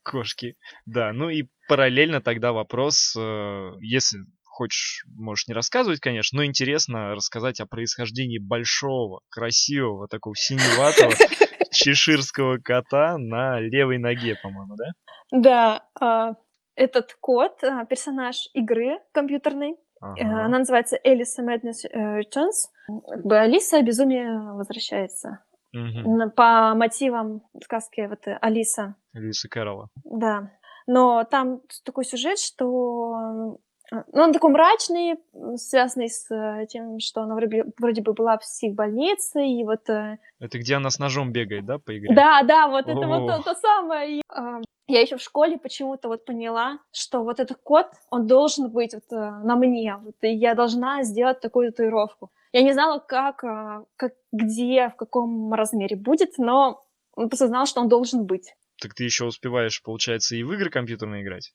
Кошки. 0.03 0.57
Да, 0.87 1.13
ну 1.13 1.31
и 1.31 1.49
параллельно 1.69 2.21
тогда 2.21 2.53
вопрос, 2.53 3.15
э, 3.17 3.73
если 3.81 4.21
хочешь, 4.57 5.05
можешь 5.15 5.47
не 5.49 5.55
рассказывать, 5.55 6.01
конечно, 6.01 6.39
но 6.39 6.45
интересно 6.45 7.15
рассказать 7.15 7.61
о 7.61 7.67
происхождении 7.67 8.39
большого, 8.39 9.21
красивого, 9.29 10.09
такого 10.09 10.35
синеватого 10.35 11.13
чеширского 11.73 12.59
кота 12.59 13.19
на 13.19 13.61
левой 13.61 13.99
ноге, 13.99 14.37
по-моему, 14.43 14.77
да? 14.77 14.85
Да, 15.31 15.89
а, 16.01 16.35
этот 16.75 17.17
кот, 17.21 17.63
а, 17.63 17.85
персонаж 17.85 18.49
игры 18.55 18.99
компьютерной, 19.13 19.77
Ага. 19.99 20.45
Она 20.45 20.59
называется 20.59 20.99
Alice 21.07 21.41
Madness 21.41 21.91
Returns. 21.91 22.69
Как 22.87 23.25
бы 23.25 23.39
Алиса 23.39 23.81
безумие 23.81 24.39
возвращается. 24.53 25.43
Угу. 25.73 26.31
По 26.33 26.75
мотивам 26.75 27.43
сказки 27.65 28.07
вот 28.07 28.21
Алиса. 28.43 28.95
Алиса 29.15 29.49
Кэрролла. 29.49 29.89
Да. 30.05 30.51
Но 30.87 31.25
там 31.25 31.63
такой 31.85 32.05
сюжет, 32.05 32.39
что 32.39 33.59
ну, 33.91 34.23
он 34.23 34.33
такой 34.33 34.51
мрачный, 34.51 35.17
связанный 35.57 36.09
с 36.09 36.67
тем, 36.69 36.99
что 37.01 37.23
она 37.23 37.35
вроде, 37.35 37.65
вроде 37.79 38.03
бы 38.03 38.13
была 38.13 38.37
в 38.37 38.41
психбольнице, 38.41 39.47
и 39.47 39.65
вот... 39.65 39.89
Это 39.89 40.19
где 40.59 40.75
она 40.75 40.91
с 40.91 40.99
ножом 40.99 41.33
бегает, 41.33 41.65
да, 41.67 41.79
по 41.79 41.97
игре? 41.97 42.15
Да, 42.15 42.43
да, 42.43 42.69
вот 42.69 42.87
это 42.89 43.07
вот 43.07 43.27
то, 43.27 43.43
то 43.43 43.55
самое. 43.55 44.19
И, 44.19 44.23
э, 44.35 44.61
я 44.89 45.01
еще 45.01 45.17
в 45.17 45.23
школе 45.23 45.59
почему-то 45.59 46.09
вот 46.09 46.25
поняла, 46.25 46.79
что 46.93 47.23
вот 47.23 47.41
этот 47.41 47.59
код, 47.63 47.87
он 48.11 48.27
должен 48.27 48.71
быть 48.71 48.95
вот 48.95 49.05
э, 49.11 49.17
на 49.17 49.57
мне, 49.57 49.97
вот, 49.97 50.15
и 50.23 50.29
я 50.29 50.55
должна 50.55 51.03
сделать 51.03 51.41
такую 51.41 51.73
татуировку. 51.73 52.31
Я 52.53 52.63
не 52.63 52.73
знала, 52.73 52.99
как, 52.99 53.45
э, 53.45 53.85
как, 53.97 54.15
где, 54.33 54.89
в 54.91 54.97
каком 54.97 55.53
размере 55.53 55.97
будет, 55.97 56.39
но 56.39 56.85
просто 57.15 57.49
знала, 57.49 57.67
что 57.67 57.81
он 57.81 57.89
должен 57.89 58.27
быть. 58.27 58.55
Так 58.81 58.95
ты 58.95 59.05
еще 59.05 59.25
успеваешь, 59.25 59.83
получается, 59.83 60.37
и 60.37 60.43
в 60.43 60.53
игры 60.53 60.71
компьютерные 60.71 61.23
играть? 61.23 61.55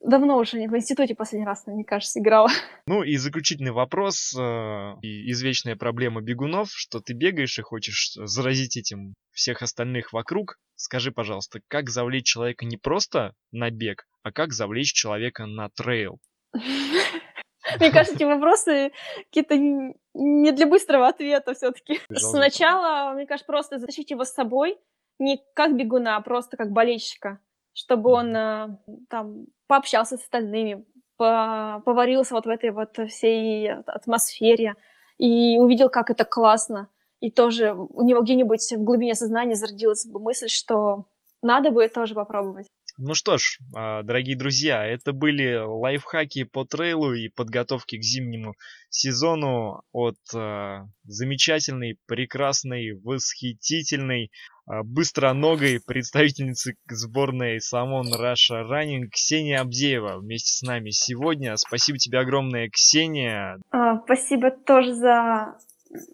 Давно 0.00 0.38
уже 0.38 0.56
в 0.56 0.76
институте 0.76 1.14
последний 1.14 1.46
раз, 1.46 1.66
мне 1.66 1.84
кажется, 1.84 2.20
играла. 2.20 2.48
Ну 2.88 3.02
и 3.02 3.16
заключительный 3.16 3.72
вопрос, 3.72 4.34
э, 4.36 4.94
и 5.02 5.30
извечная 5.30 5.76
проблема 5.76 6.20
бегунов, 6.20 6.68
что 6.70 7.00
ты 7.00 7.12
бегаешь 7.12 7.58
и 7.58 7.62
хочешь 7.62 8.12
заразить 8.14 8.76
этим 8.76 9.14
всех 9.32 9.62
остальных 9.62 10.12
вокруг. 10.12 10.56
Скажи, 10.76 11.10
пожалуйста, 11.10 11.60
как 11.68 11.90
завлечь 11.90 12.26
человека 12.26 12.64
не 12.64 12.76
просто 12.76 13.32
на 13.50 13.70
бег, 13.70 14.06
а 14.22 14.32
как 14.32 14.52
завлечь 14.52 14.92
человека 14.92 15.46
на 15.46 15.68
трейл? 15.70 16.18
Мне 17.80 17.90
кажется, 17.90 18.14
эти 18.14 18.24
вопросы 18.24 18.92
какие-то 19.24 19.56
не 19.56 20.52
для 20.52 20.66
быстрого 20.66 21.08
ответа 21.08 21.54
все-таки. 21.54 22.00
Сначала, 22.14 23.12
мне 23.12 23.26
кажется, 23.26 23.46
просто 23.46 23.78
затащить 23.78 24.10
его 24.10 24.24
с 24.24 24.32
собой, 24.32 24.78
не 25.18 25.40
как 25.54 25.76
бегуна, 25.76 26.16
а 26.16 26.20
просто 26.20 26.56
как 26.56 26.70
болельщика, 26.70 27.40
чтобы 27.76 28.10
он 28.10 28.34
э, 28.34 28.68
там 29.10 29.46
пообщался 29.66 30.16
с 30.16 30.22
остальными, 30.22 30.84
поварился 31.18 32.34
вот 32.34 32.46
в 32.46 32.48
этой 32.48 32.70
вот 32.70 32.98
всей 33.08 33.70
атмосфере 33.70 34.74
и 35.18 35.58
увидел, 35.58 35.90
как 35.90 36.10
это 36.10 36.24
классно. 36.24 36.88
И 37.20 37.30
тоже 37.30 37.74
у 37.74 38.02
него 38.02 38.22
где-нибудь 38.22 38.72
в 38.72 38.82
глубине 38.82 39.14
сознания 39.14 39.54
зародилась 39.54 40.06
бы 40.06 40.20
мысль, 40.20 40.48
что 40.48 41.06
надо 41.42 41.70
бы 41.70 41.86
тоже 41.88 42.14
попробовать. 42.14 42.66
Ну 42.98 43.14
что 43.14 43.36
ж, 43.36 43.58
а, 43.74 44.02
дорогие 44.02 44.38
друзья, 44.38 44.86
это 44.86 45.12
были 45.12 45.56
лайфхаки 45.56 46.44
по 46.44 46.64
трейлу 46.64 47.12
и 47.12 47.28
подготовке 47.28 47.98
к 47.98 48.02
зимнему 48.02 48.54
сезону 48.88 49.82
от 49.92 50.16
э, 50.34 50.78
замечательной, 51.04 51.98
прекрасной, 52.06 52.98
восхитительной, 52.98 54.30
быстроногой 54.66 55.80
представительницы 55.84 56.74
сборной 56.88 57.60
Salomon 57.60 58.12
Russia 58.12 58.62
Running 58.64 59.12
Ксения 59.12 59.60
Авдеева 59.60 60.18
вместе 60.18 60.52
с 60.52 60.62
нами 60.62 60.90
сегодня. 60.90 61.56
Спасибо 61.56 61.98
тебе 61.98 62.18
огромное, 62.18 62.68
Ксения. 62.68 63.60
А, 63.70 63.98
спасибо 64.04 64.50
тоже 64.50 64.94
за 64.94 65.56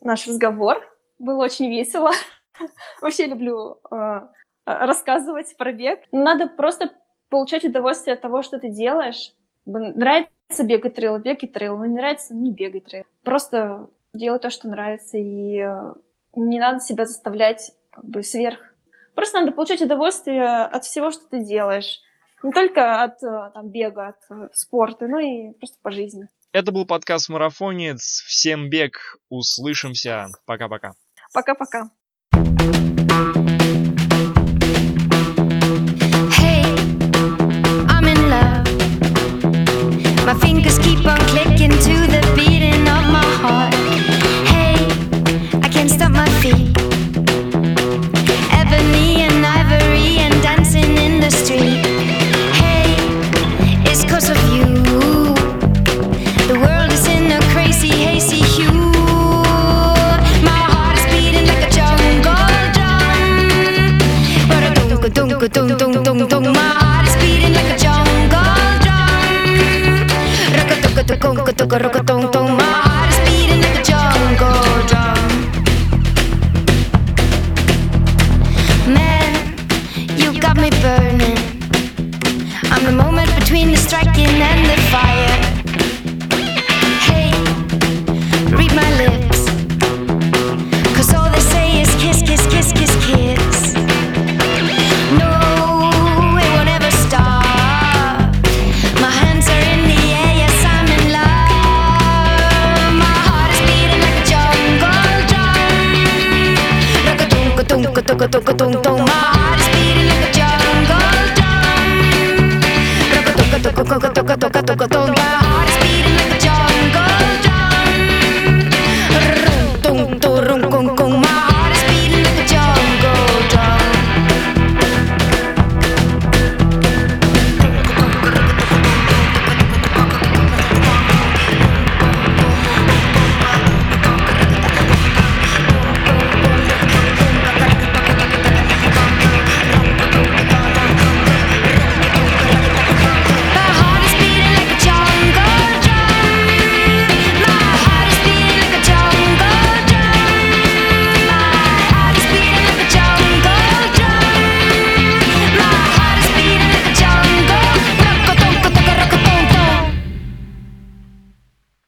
наш 0.03 0.27
разговор. 0.27 0.83
Было 1.19 1.45
очень 1.45 1.71
весело. 1.71 2.11
Вообще 3.01 3.27
люблю 3.27 3.79
э, 3.91 4.21
рассказывать 4.67 5.57
про 5.57 5.73
бег. 5.73 6.01
Надо 6.13 6.47
просто 6.47 6.93
получать 7.31 7.65
удовольствие 7.65 8.15
от 8.15 8.21
того, 8.21 8.43
что 8.43 8.59
ты 8.59 8.69
делаешь. 8.69 9.33
Нравится 9.65 10.29
бегать 10.65 10.95
трейл, 10.95 11.19
бегай 11.19 11.49
трейл. 11.49 11.79
Ну, 11.79 11.87
не 11.87 11.95
нравится, 11.95 12.35
не 12.35 12.53
бегай 12.53 12.81
трейл. 12.81 13.05
Просто 13.23 13.89
делай 14.13 14.39
то, 14.39 14.51
что 14.51 14.69
нравится, 14.69 15.17
и 15.17 15.65
не 16.35 16.59
надо 16.59 16.81
себя 16.81 17.07
заставлять 17.07 17.73
как 17.93 18.05
бы 18.05 18.23
сверх. 18.23 18.59
Просто 19.15 19.41
надо 19.41 19.53
получать 19.53 19.83
удовольствие 19.83 20.65
от 20.65 20.85
всего, 20.85 21.11
что 21.11 21.29
ты 21.29 21.45
делаешь. 21.45 22.01
Не 22.43 22.53
только 22.53 23.03
от 23.03 23.23
э, 23.23 23.51
там, 23.55 23.69
бега, 23.69 24.09
от 24.09 24.17
э, 24.31 24.49
спорта, 24.53 25.07
но 25.07 25.21
и 25.21 25.53
просто 25.53 25.77
по 25.83 25.91
жизни. 25.93 26.29
Это 26.53 26.73
был 26.73 26.87
подкаст 26.87 27.29
«Марафонец». 27.29 28.23
Всем 28.27 28.69
бег. 28.69 29.19
Услышимся. 29.29 30.27
Пока-пока. 30.45 30.95
Пока-пока. 31.33 31.91
My 40.25 40.39
fingers 40.39 40.79
keep 40.79 41.05
on 41.05 41.19
clicking 41.27 41.73
to 41.73 42.07
the 42.07 42.23
beat. 42.37 42.52
roco, 71.79 71.99
rocotón. 71.99 72.32